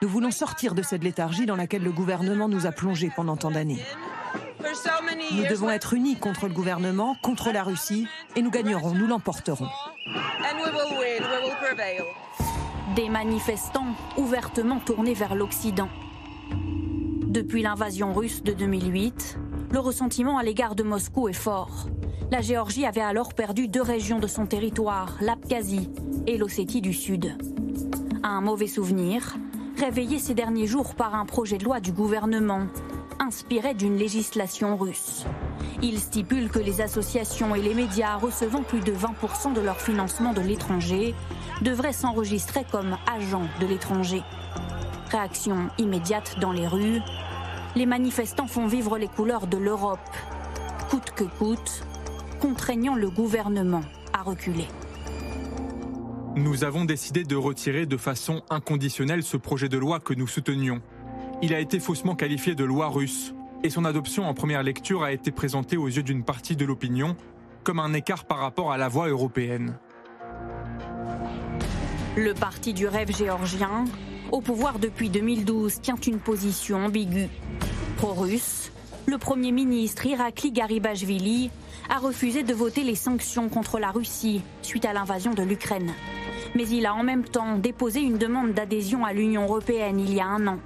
[0.00, 3.50] Nous voulons sortir de cette léthargie dans laquelle le gouvernement nous a plongés pendant tant
[3.50, 3.84] d'années.
[5.32, 9.68] Nous devons être unis contre le gouvernement, contre la Russie, et nous gagnerons, nous l'emporterons.
[12.96, 15.88] Des manifestants ouvertement tournés vers l'Occident.
[17.32, 19.38] Depuis l'invasion russe de 2008,
[19.72, 21.86] le ressentiment à l'égard de Moscou est fort.
[22.30, 25.88] La Géorgie avait alors perdu deux régions de son territoire, l'Abkhazie
[26.26, 27.34] et l'Ossétie du Sud.
[28.22, 29.38] Un mauvais souvenir,
[29.78, 32.66] réveillé ces derniers jours par un projet de loi du gouvernement
[33.18, 35.24] inspiré d'une législation russe.
[35.80, 40.34] Il stipule que les associations et les médias recevant plus de 20% de leur financement
[40.34, 41.14] de l'étranger
[41.62, 44.22] devraient s'enregistrer comme agents de l'étranger.
[45.12, 47.00] Réaction immédiate dans les rues.
[47.76, 50.00] Les manifestants font vivre les couleurs de l'Europe,
[50.90, 51.84] coûte que coûte,
[52.40, 53.82] contraignant le gouvernement
[54.12, 54.66] à reculer.
[56.34, 60.80] Nous avons décidé de retirer de façon inconditionnelle ce projet de loi que nous soutenions
[61.42, 63.34] il a été faussement qualifié de loi russe,
[63.64, 67.16] et son adoption en première lecture a été présentée aux yeux d'une partie de l'opinion
[67.64, 69.76] comme un écart par rapport à la voie européenne.
[72.16, 73.84] Le parti du rêve géorgien,
[74.32, 77.28] au pouvoir depuis 2012, tient une position ambiguë.
[77.98, 78.72] Pro-russe,
[79.06, 81.50] le Premier ministre Irakli Garibashvili
[81.90, 85.92] a refusé de voter les sanctions contre la Russie suite à l'invasion de l'Ukraine.
[86.54, 90.20] Mais il a en même temps déposé une demande d'adhésion à l'Union européenne il y
[90.20, 90.58] a un an.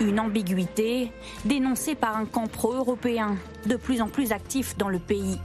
[0.00, 1.10] Une ambiguïté
[1.46, 5.40] dénoncée par un camp pro-européen de plus en plus actif dans le pays.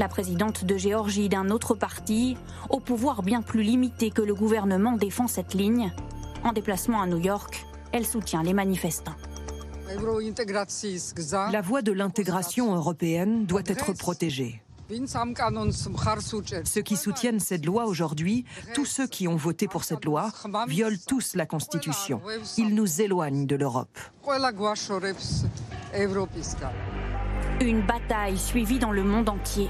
[0.00, 2.36] La présidente de Géorgie d'un autre parti,
[2.70, 5.92] au pouvoir bien plus limité que le gouvernement, défend cette ligne.
[6.44, 9.16] En déplacement à New York, elle soutient les manifestants.
[11.52, 14.62] La voie de l'intégration européenne doit être protégée.
[16.64, 20.30] Ceux qui soutiennent cette loi aujourd'hui, tous ceux qui ont voté pour cette loi,
[20.66, 22.22] violent tous la Constitution.
[22.56, 23.98] Ils nous éloignent de l'Europe.
[27.60, 29.68] Une bataille suivie dans le monde entier.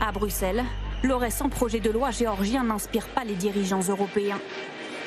[0.00, 0.64] À Bruxelles,
[1.02, 4.40] le récent projet de loi géorgien n'inspire pas les dirigeants européens.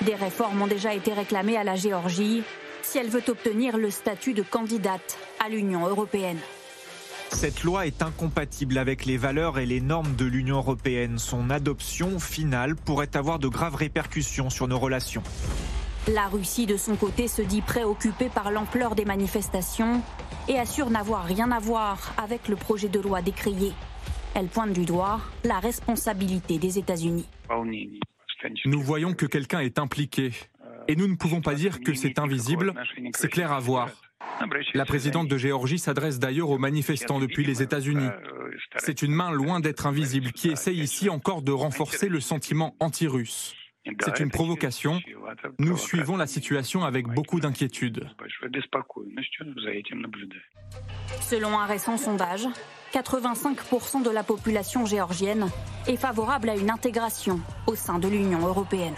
[0.06, 2.44] Des réformes ont déjà été réclamées à la Géorgie
[2.82, 6.40] si elle veut obtenir le statut de candidate à l'Union européenne.
[7.30, 11.18] Cette loi est incompatible avec les valeurs et les normes de l'Union européenne.
[11.18, 15.24] Son adoption finale pourrait avoir de graves répercussions sur nos relations.
[16.10, 20.02] La Russie, de son côté, se dit préoccupée par l'ampleur des manifestations
[20.50, 23.72] et assure n'avoir rien à voir avec le projet de loi décrié.
[24.36, 27.26] Elle pointe du doigt la responsabilité des États-Unis.
[28.66, 30.32] Nous voyons que quelqu'un est impliqué.
[30.88, 32.74] Et nous ne pouvons pas dire que c'est invisible,
[33.16, 33.90] c'est clair à voir.
[34.74, 38.10] La présidente de Géorgie s'adresse d'ailleurs aux manifestants depuis les États-Unis.
[38.78, 43.56] C'est une main loin d'être invisible qui essaye ici encore de renforcer le sentiment anti-russe.
[44.00, 45.02] C'est une provocation.
[45.60, 48.10] Nous suivons la situation avec beaucoup d'inquiétude.
[51.22, 52.48] Selon un récent sondage,
[52.94, 55.50] 85% de la population géorgienne
[55.88, 58.94] est favorable à une intégration au sein de l'Union européenne.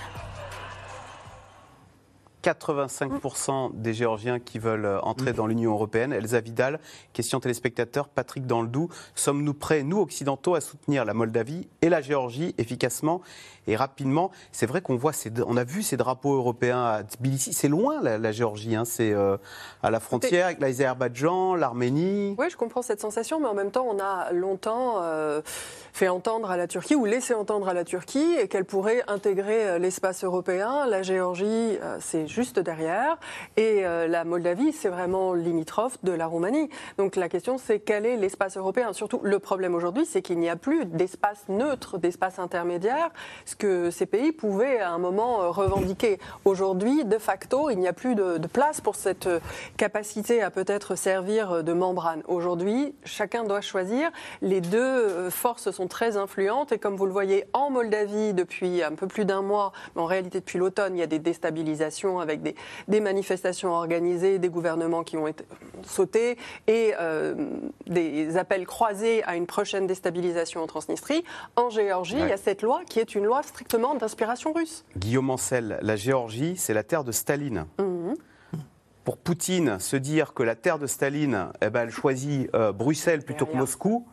[2.44, 6.14] 85% des Géorgiens qui veulent entrer dans l'Union européenne.
[6.14, 6.80] Elsa Vidal,
[7.12, 8.90] question téléspectateur, Patrick Danledou.
[9.16, 13.22] Sommes-nous prêts, nous occidentaux, à soutenir la Moldavie et la Géorgie efficacement
[13.68, 15.12] et rapidement C'est vrai qu'on voit,
[15.48, 17.54] on a vu ces drapeaux européens à Tbilissi.
[17.54, 18.86] C'est loin la, Géorgie, hein.
[18.86, 19.38] c'est euh,
[19.82, 22.36] à la frontière avec l'Azerbaïdjan, l'Arménie.
[22.38, 25.42] Oui, je comprends cette sensation, mais en même temps, on a longtemps euh,
[25.94, 30.24] fait entendre à la Turquie ou laissé entendre à la Turquie qu'elle pourrait intégrer l'espace
[30.24, 30.86] européen.
[30.88, 33.18] La Géorgie, c'est juste derrière.
[33.58, 36.70] Et euh, la Moldavie, c'est vraiment limitrophe de la Roumanie.
[36.98, 38.94] Donc la question, c'est quel est l'espace européen?
[38.94, 43.12] Surtout, le problème aujourd'hui, c'est qu'il n'y a plus d'espace neutre, d'espace intermédiaire,
[43.58, 46.20] que ces pays pouvaient à un moment euh, revendiquer.
[46.46, 49.40] Aujourd'hui, de facto, il n'y a plus de, de, place pour cette euh,
[49.78, 52.22] capacité à peut-être servir de membrane.
[52.28, 54.12] Aujourd'hui, chacun doit choisir.
[54.42, 58.94] Les deux forces sont très influentes et comme vous le voyez en Moldavie depuis un
[58.94, 62.42] peu plus d'un mois, mais en réalité depuis l'automne, il y a des déstabilisations avec
[62.42, 65.44] des, manifestations organisées, des gouvernements qui ont été
[65.84, 66.38] sautés
[66.68, 67.36] et euh,
[67.88, 71.24] des appels croisés à une prochaine déstabilisation en Transnistrie.
[71.56, 74.86] En Géorgie, il y a cette loi qui est une loi strictement d'inspiration russe.
[74.98, 77.66] Guillaume Ancel, la Géorgie, c'est la terre de Staline.
[77.80, 78.16] Mhm.
[79.04, 83.24] Pour Poutine, se dire que la terre de Staline, eh ben, elle choisit euh, Bruxelles
[83.24, 84.06] plutôt que Moscou,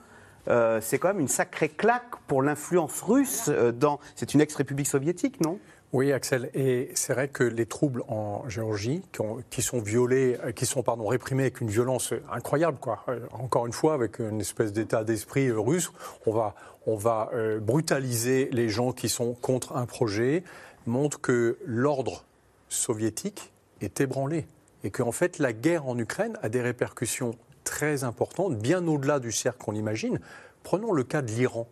[0.49, 4.01] euh, c'est quand même une sacrée claque pour l'influence russe dans.
[4.17, 5.59] C'est une ex-république soviétique, non?
[5.93, 6.49] Oui, Axel.
[6.55, 9.03] Et c'est vrai que les troubles en Géorgie,
[9.51, 13.05] qui, sont violés, euh, qui sont pardon, réprimés avec une violence incroyable, quoi.
[13.09, 15.93] Euh, encore une fois, avec une espèce d'état d'esprit euh, russe,
[16.25, 16.55] on va,
[16.87, 17.31] on va
[17.61, 20.45] brutaliser les gens qui sont contre un projet,
[20.87, 22.25] montre que l'ordre
[22.69, 24.47] soviétique est ébranlé
[24.85, 29.31] et qu'en fait la guerre en Ukraine a des répercussions très importantes, bien au-delà du
[29.31, 30.21] cercle qu'on imagine.
[30.63, 31.69] Prenons le cas de l'Iran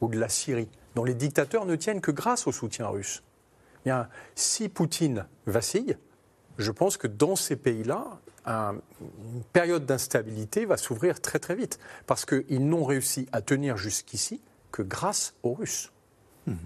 [0.00, 3.22] ou de la Syrie, dont les dictateurs ne tiennent que grâce au soutien russe
[4.34, 5.96] si Poutine vacille,
[6.58, 12.24] je pense que dans ces pays-là, une période d'instabilité va s'ouvrir très très vite, parce
[12.24, 14.40] qu'ils n'ont réussi à tenir jusqu'ici
[14.72, 15.92] que grâce aux Russes.
[16.46, 16.56] Mhm.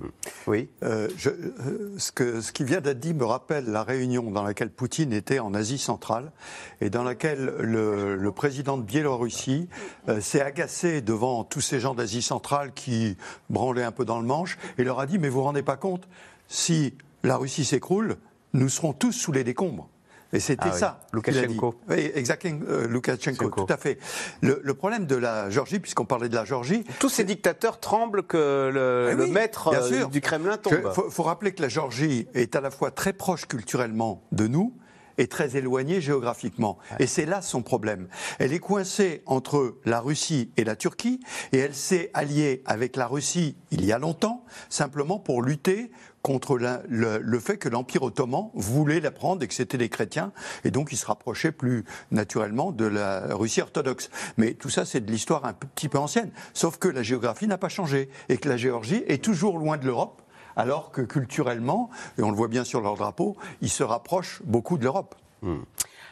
[0.46, 0.70] Oui.
[0.82, 4.70] Euh, euh, ce, que, ce qui vient d'être dit me rappelle la réunion dans laquelle
[4.70, 6.32] Poutine était en Asie centrale
[6.80, 9.68] et dans laquelle le, président de Biélorussie
[10.08, 13.18] euh, s'est agacé devant tous ces gens d'Asie centrale qui
[13.50, 15.76] branlaient un peu dans le manche et leur a dit Mais vous vous rendez pas
[15.76, 16.08] compte
[16.48, 18.16] si la Russie s'écroule,
[18.54, 19.90] nous serons tous sous les décombres.
[20.32, 21.00] Et c'était ah ça.
[21.12, 21.74] Loukachenko.
[21.88, 23.98] Oui, exactement, euh, Loukachenko, tout à fait.
[24.42, 26.84] Le, problème de la Géorgie, puisqu'on parlait de la Géorgie.
[26.98, 30.74] Tous ces dictateurs tremblent que le, eh maître euh, du Kremlin tombe.
[30.84, 34.74] Il faut, rappeler que la Géorgie est à la fois très proche culturellement de nous
[35.18, 36.78] et très éloignée géographiquement.
[36.98, 38.08] Et c'est là son problème.
[38.38, 41.20] Elle est coincée entre la Russie et la Turquie,
[41.52, 45.90] et elle s'est alliée avec la Russie il y a longtemps, simplement pour lutter
[46.26, 50.32] contre le, fait que l'Empire ottoman voulait la prendre et que c'était des chrétiens,
[50.64, 54.10] et donc il se rapprochait plus naturellement de la Russie orthodoxe.
[54.36, 56.32] Mais tout ça, c'est de l'histoire un petit peu ancienne.
[56.52, 59.86] Sauf que la géographie n'a pas changé, et que la Géorgie est toujours loin de
[59.86, 60.20] l'Europe,
[60.56, 64.78] alors que culturellement, et on le voit bien sur leur drapeau, ils se rapprochent beaucoup
[64.78, 65.14] de l'Europe.
[65.42, 65.60] Hmm.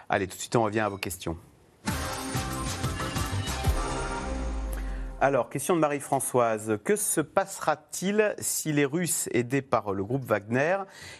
[0.08, 1.36] Allez, tout de suite, on revient à vos questions.
[5.20, 6.78] Alors, question de Marie-Françoise.
[6.84, 10.78] Que se passera-t-il si les Russes, aidés par le groupe Wagner,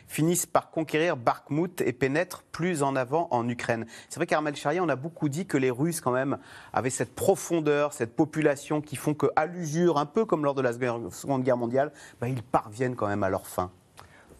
[0.09, 3.87] finissent par conquérir Bakhmut et pénètrent plus en avant en Ukraine?
[4.09, 6.39] C'est vrai qu'Armel Charia, on a beaucoup dit que les Russes, quand même,
[6.73, 10.73] avaient cette profondeur, cette population qui font qu'à l'usure, un peu comme lors de la
[10.73, 13.71] Seconde Guerre mondiale, bah, ils parviennent quand même à leur fin.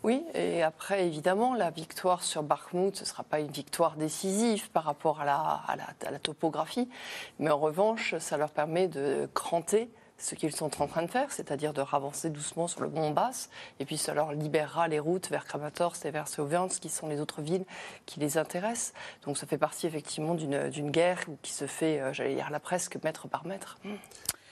[0.05, 4.71] Oui, et après, évidemment, la victoire sur Bakhmut, ce ne sera pas une victoire décisive
[4.71, 5.63] par rapport à la,
[6.11, 6.91] la, topographie,
[7.39, 9.89] mais en revanche, ça leur permet de cranter
[10.19, 13.49] ce qu'ils sont en train de faire, c'est-à-dire de ravancer doucement sur le Donbass,
[13.81, 17.19] et puis ça leur libérera les routes vers Kramatorsk et vers Sauviansk, qui sont les
[17.19, 17.65] autres villes
[18.05, 18.93] qui les intéressent.
[19.25, 23.03] Donc ça fait partie effectivement d'une guerre qui se fait, euh, j'allais dire là presque
[23.03, 23.79] mètre par mètre.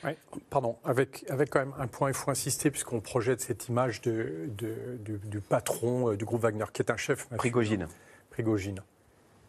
[0.04, 0.12] Oui,
[0.50, 4.48] pardon, avec, avec quand même un point, il faut insister, puisqu'on projette cette image de,
[4.56, 7.28] du, patron euh, du groupe Wagner, qui est un chef.
[7.28, 7.86] Prigogine.
[8.30, 8.82] Prigogine.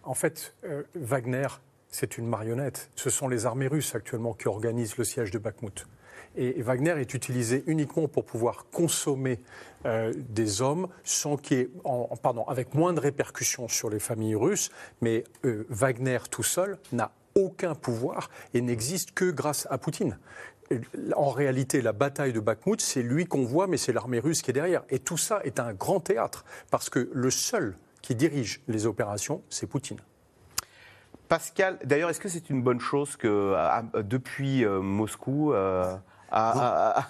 [0.04, 1.48] En fait, euh, Wagner,
[1.90, 2.90] c'est une marionnette.
[2.96, 5.88] Ce sont les armées russes actuellement qui organisent le siège de Bakhmut.
[6.36, 9.40] Et, Wagner est utilisé uniquement pour pouvoir consommer
[9.86, 14.36] euh, des hommes sans qu'il ait, en, pardon, avec moins de répercussions sur les familles
[14.36, 14.72] russes.
[15.02, 20.18] Mais Wagner tout seul n'a aucun pouvoir et n'existe que grâce à Poutine.
[21.16, 24.52] en réalité, la bataille de Bakhmut, c'est lui qu'on voit, mais c'est l'armée russe qui
[24.52, 24.84] est derrière.
[24.90, 29.42] Et tout ça est un grand théâtre, parce que le seul qui dirige les opérations,
[29.50, 30.00] c'est Poutine.
[31.28, 33.56] Pascal, d'ailleurs, est-ce que c'est une bonne chose que
[34.02, 35.54] depuis Moscou,
[36.34, 37.10] à,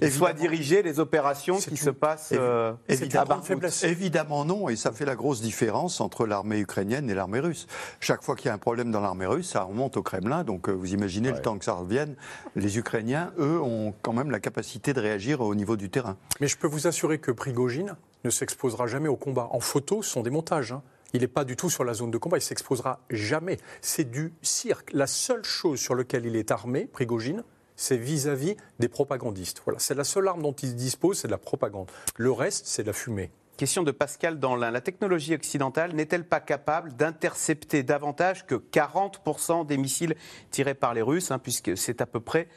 [0.00, 3.40] et soit diriger les opérations qui se passent euh, évidemment,
[3.82, 7.66] évidemment non, et ça fait la grosse différence entre l'armée ukrainienne et l'armée russe.
[7.98, 10.68] Chaque fois qu'il y a un problème dans l'armée russe, ça remonte au Kremlin, donc
[10.68, 12.14] euh, vous imaginez le temps que ça revienne.
[12.54, 16.16] Les Ukrainiens, eux, ont quand même la capacité de réagir au niveau du terrain.
[16.40, 19.48] Mais je peux vous assurer que Prigogine ne s'exposera jamais au combat.
[19.50, 20.72] En photo, ce sont des montages.
[20.72, 20.82] Hein.
[21.12, 23.58] Il n'est pas du tout sur la zone de combat, il s'exposera jamais.
[23.80, 24.92] C'est du cirque.
[24.92, 27.42] La seule chose sur laquelle il est armé, Prigogine,
[27.80, 29.62] c'est vis-à-vis des propagandistes.
[29.64, 31.90] Voilà, c'est la seule arme dont ils disposent, c'est la propagande.
[32.16, 33.30] Le reste, c'est la fumée.
[33.56, 39.78] Question de Pascal dans La technologie occidentale n'est-elle pas capable d'intercepter davantage que 40% des
[39.78, 40.14] missiles
[40.50, 42.48] tirés par les Russes, hein, puisque c'est à peu près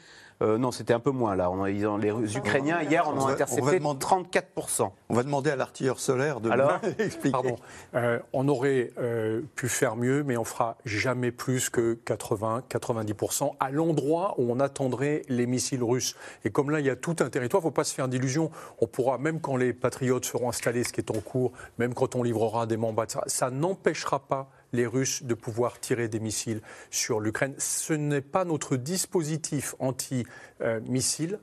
[0.44, 1.50] euh, non, c'était un peu moins là.
[1.66, 4.90] les Ukrainiens, hier, en ont intercepté 34%.
[5.08, 7.30] On va demander à l'artilleur solaire de Alors, expliquer.
[7.30, 7.56] Pardon.
[7.94, 13.70] Euh, on aurait euh, pu faire mieux, mais on fera jamais plus que 80-90% à
[13.70, 16.14] l'endroit où on attendrait les missiles russes.
[16.44, 18.08] Et comme là, il y a tout un territoire, il ne faut pas se faire
[18.08, 18.50] d'illusions.
[18.80, 22.14] On pourra, même quand les patriotes seront installés, ce qui est en cours, même quand
[22.16, 26.60] on livrera des membres, ça n'empêchera pas les Russes de pouvoir tirer des missiles
[26.90, 27.54] sur l'Ukraine.
[27.58, 31.38] Ce n'est pas notre dispositif anti-missile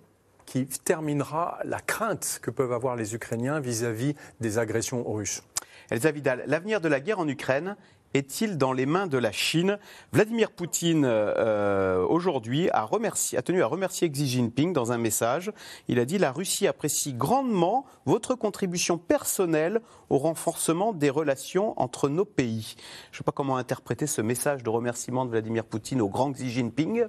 [0.45, 5.43] qui terminera la crainte que peuvent avoir les Ukrainiens vis-à-vis des agressions russes.
[5.91, 7.75] Elsa Vidal, l'avenir de la guerre en Ukraine
[8.13, 9.77] est-il dans les mains de la Chine?
[10.13, 15.51] Vladimir Poutine, euh, aujourd'hui, a, a, tenu à remercier Xi Jinping dans un message.
[15.89, 22.07] Il a dit La Russie apprécie grandement votre contribution personnelle au renforcement des relations entre
[22.07, 22.75] nos pays.
[23.11, 26.31] Je ne sais pas comment interpréter ce message de remerciement de Vladimir Poutine au grand
[26.31, 27.05] Xi Jinping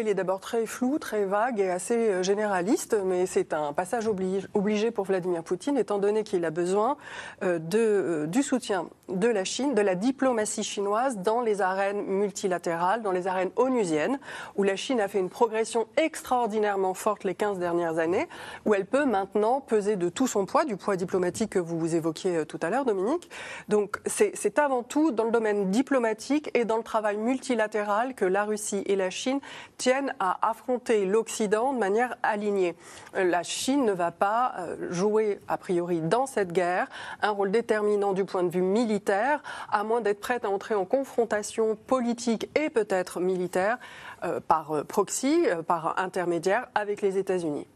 [0.00, 4.08] il est d'abord très flou, très vague et assez euh, généraliste, mais c'est un passage
[4.08, 6.96] obligé pour Vladimir Poutine, étant donné qu'il a besoin
[7.42, 13.02] euh, euh, du soutien de la Chine, de la diplomatie chinoise dans les arènes multilatérales,
[13.02, 14.18] dans les arènes onusiennes,
[14.56, 18.28] où la Chine a fait une progression extraordinairement forte les 15 dernières années,
[18.64, 22.46] où elle peut maintenant peser de tout son poids, du poids diplomatique que vous évoquiez
[22.46, 23.30] tout à l'heure, Dominique.
[23.68, 28.44] Donc c'est avant tout dans le domaine diplomatique et dans le travail multilatéral que la
[28.44, 29.40] Russie et la Chine
[29.84, 32.74] tiennent à affronter l'Occident de manière alignée.
[33.16, 36.86] Euh, la Chine ne va pas euh, jouer, a priori, dans cette guerre,
[37.20, 40.86] un rôle déterminant du point de vue militaire, à moins d'être prête à entrer en
[40.86, 43.76] confrontation politique et peut-être militaire
[44.24, 47.66] euh, par proxy, par intermédiaire avec les États-Unis.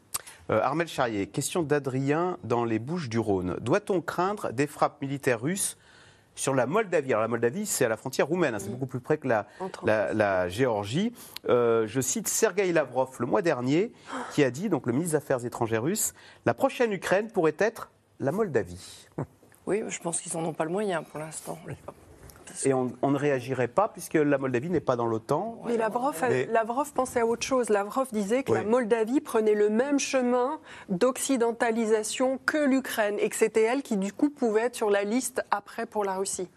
[0.48, 3.58] Armel Charrier, question d'Adrien dans les Bouches du Rhône.
[3.60, 5.76] Doit-on craindre des frappes militaires russes
[6.38, 7.12] sur la Moldavie.
[7.12, 9.46] Alors la Moldavie, c'est à la frontière roumaine, hein, c'est beaucoup plus près que la,
[9.84, 11.12] la, Géorgie.
[11.48, 13.92] Euh, je cite Sergei Lavrov le mois dernier,
[14.32, 16.14] qui a dit, donc le ministre des Affaires étrangères russe,
[16.46, 19.08] la prochaine Ukraine pourrait être la Moldavie.
[19.66, 21.58] Oui, je pense qu'ils n'en ont pas le moyen pour l'instant.
[22.64, 25.60] Et on, ne réagirait pas puisque la Moldavie n'est pas dans l'OTAN.
[25.66, 27.68] Mais Lavrov, pensait à autre chose.
[27.68, 33.62] Lavrov disait que la Moldavie prenait le même chemin d'occidentalisation que l'Ukraine et que c'était
[33.62, 36.48] elle qui, du coup, pouvait être sur la liste après pour la Russie.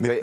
[0.00, 0.20] Mais,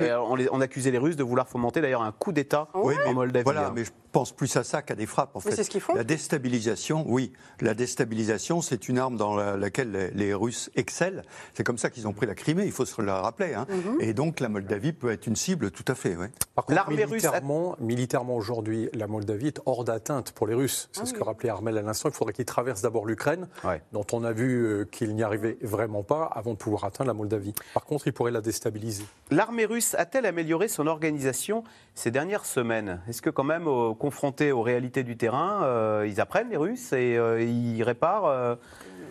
[0.52, 3.44] on, accusait les Russes de vouloir fomenter d'ailleurs un coup d'État en Moldavie.
[3.44, 3.74] Voilà, hein.
[3.74, 5.36] mais je pense plus à ça qu'à des frappes.
[5.36, 5.52] En fait.
[5.52, 5.94] c'est ce qu'ils font.
[5.96, 7.32] La déstabilisation, oui.
[7.60, 11.22] La déstabilisation, c'est une arme dans laquelle les, Russes excellent.
[11.54, 13.54] C'est comme ça qu'ils ont pris la Crimée, il faut se le rappeler.
[13.54, 13.68] Hein.
[13.70, 13.98] Mhm.
[14.00, 16.16] Et donc la Moldavie peut être une cible, tout à fait.
[16.16, 16.32] Ouais.
[16.56, 20.90] Par contre, militairement, militairement aujourd'hui, la Moldavie est hors d'atteinte pour les Russes.
[20.92, 22.10] C'est ah ce que rappelait Armel à l'instant.
[22.10, 23.48] Il faudrait qu'ils traversent d'abord l'Ukraine,
[23.92, 27.14] dont on a vu euh, qu'il n'y arrivait vraiment pas avant de pouvoir atteindre la
[27.14, 27.54] Moldavie.
[27.74, 29.06] Par contre, ils pourraient la déstabiliser.
[29.30, 31.64] L'armée russe a-t-elle amélioré son organisation
[31.96, 33.02] ces dernières semaines?
[33.08, 33.68] Est-ce que quand même,
[34.02, 38.56] confrontés aux réalités du terrain, euh, ils apprennent les Russes et euh, ils réparent euh,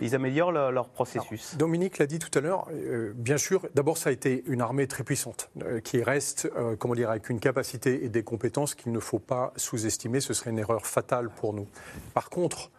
[0.03, 1.57] ils améliorent leur processus.
[1.59, 2.68] Dominique l'a dit tout à l'heure,
[3.14, 5.51] bien sûr, d'abord ça a été une armée très puissante,
[5.84, 10.20] qui reste, comment dire, avec une capacité et des compétences qu'il ne faut pas sous-estimer,
[10.20, 11.66] ce serait une erreur fatale pour nous.
[12.14, 12.70] Par contre,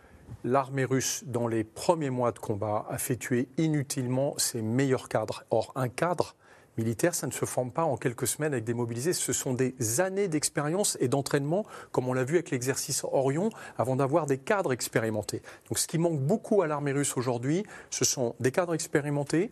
[0.44, 5.44] l'armée russe, dans les premiers mois de combat, a fait tuer inutilement ses meilleurs cadres.
[5.52, 6.36] Or, un cadre,
[6.78, 9.14] militaire, ça ne se forme pas en quelques semaines avec des mobilisés.
[9.14, 13.96] Ce sont des années d'expérience et d'entraînement, comme on l'a vu avec l'exercice Orion, avant
[13.96, 15.42] d'avoir des cadres expérimentés.
[15.70, 19.52] Donc ce qui manque beaucoup à l'armée russe aujourd'hui, ce sont des cadres expérimentés,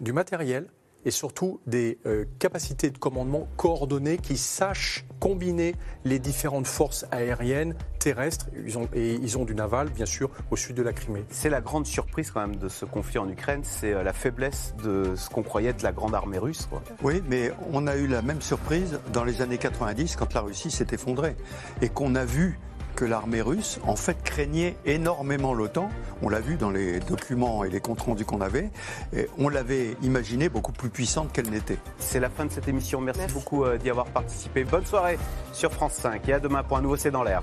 [0.00, 0.66] du matériel,
[1.04, 5.74] et surtout des euh, capacités de commandement coordonnées qui sachent combiner
[6.04, 10.56] les différentes forces aériennes, terrestres, ils ont, et ils ont du naval, bien sûr, au
[10.56, 11.24] sud de la Crimée.
[11.30, 14.74] C'est la grande surprise quand même de ce conflit en Ukraine, c'est euh, la faiblesse
[14.82, 16.68] de ce qu'on croyait être la grande armée russe.
[17.02, 20.70] Oui, mais on a eu la même surprise dans les années 90 quand la Russie
[20.70, 21.36] s'est effondrée
[21.80, 22.58] et qu'on a vu
[22.94, 25.88] que l'armée russe, en fait, craignait énormément l'OTAN.
[26.22, 28.70] On l'a vu dans les documents et les comptes rendus qu'on avait.
[29.14, 31.78] Et on l'avait imaginée beaucoup plus puissante qu'elle n'était.
[31.98, 33.00] C'est la fin de cette émission.
[33.00, 34.64] Merci, beaucoup euh, d'y avoir participé.
[34.64, 35.18] Bonne soirée
[35.52, 37.42] sur France 5 et à demain pour un nouveau C'est dans l'air.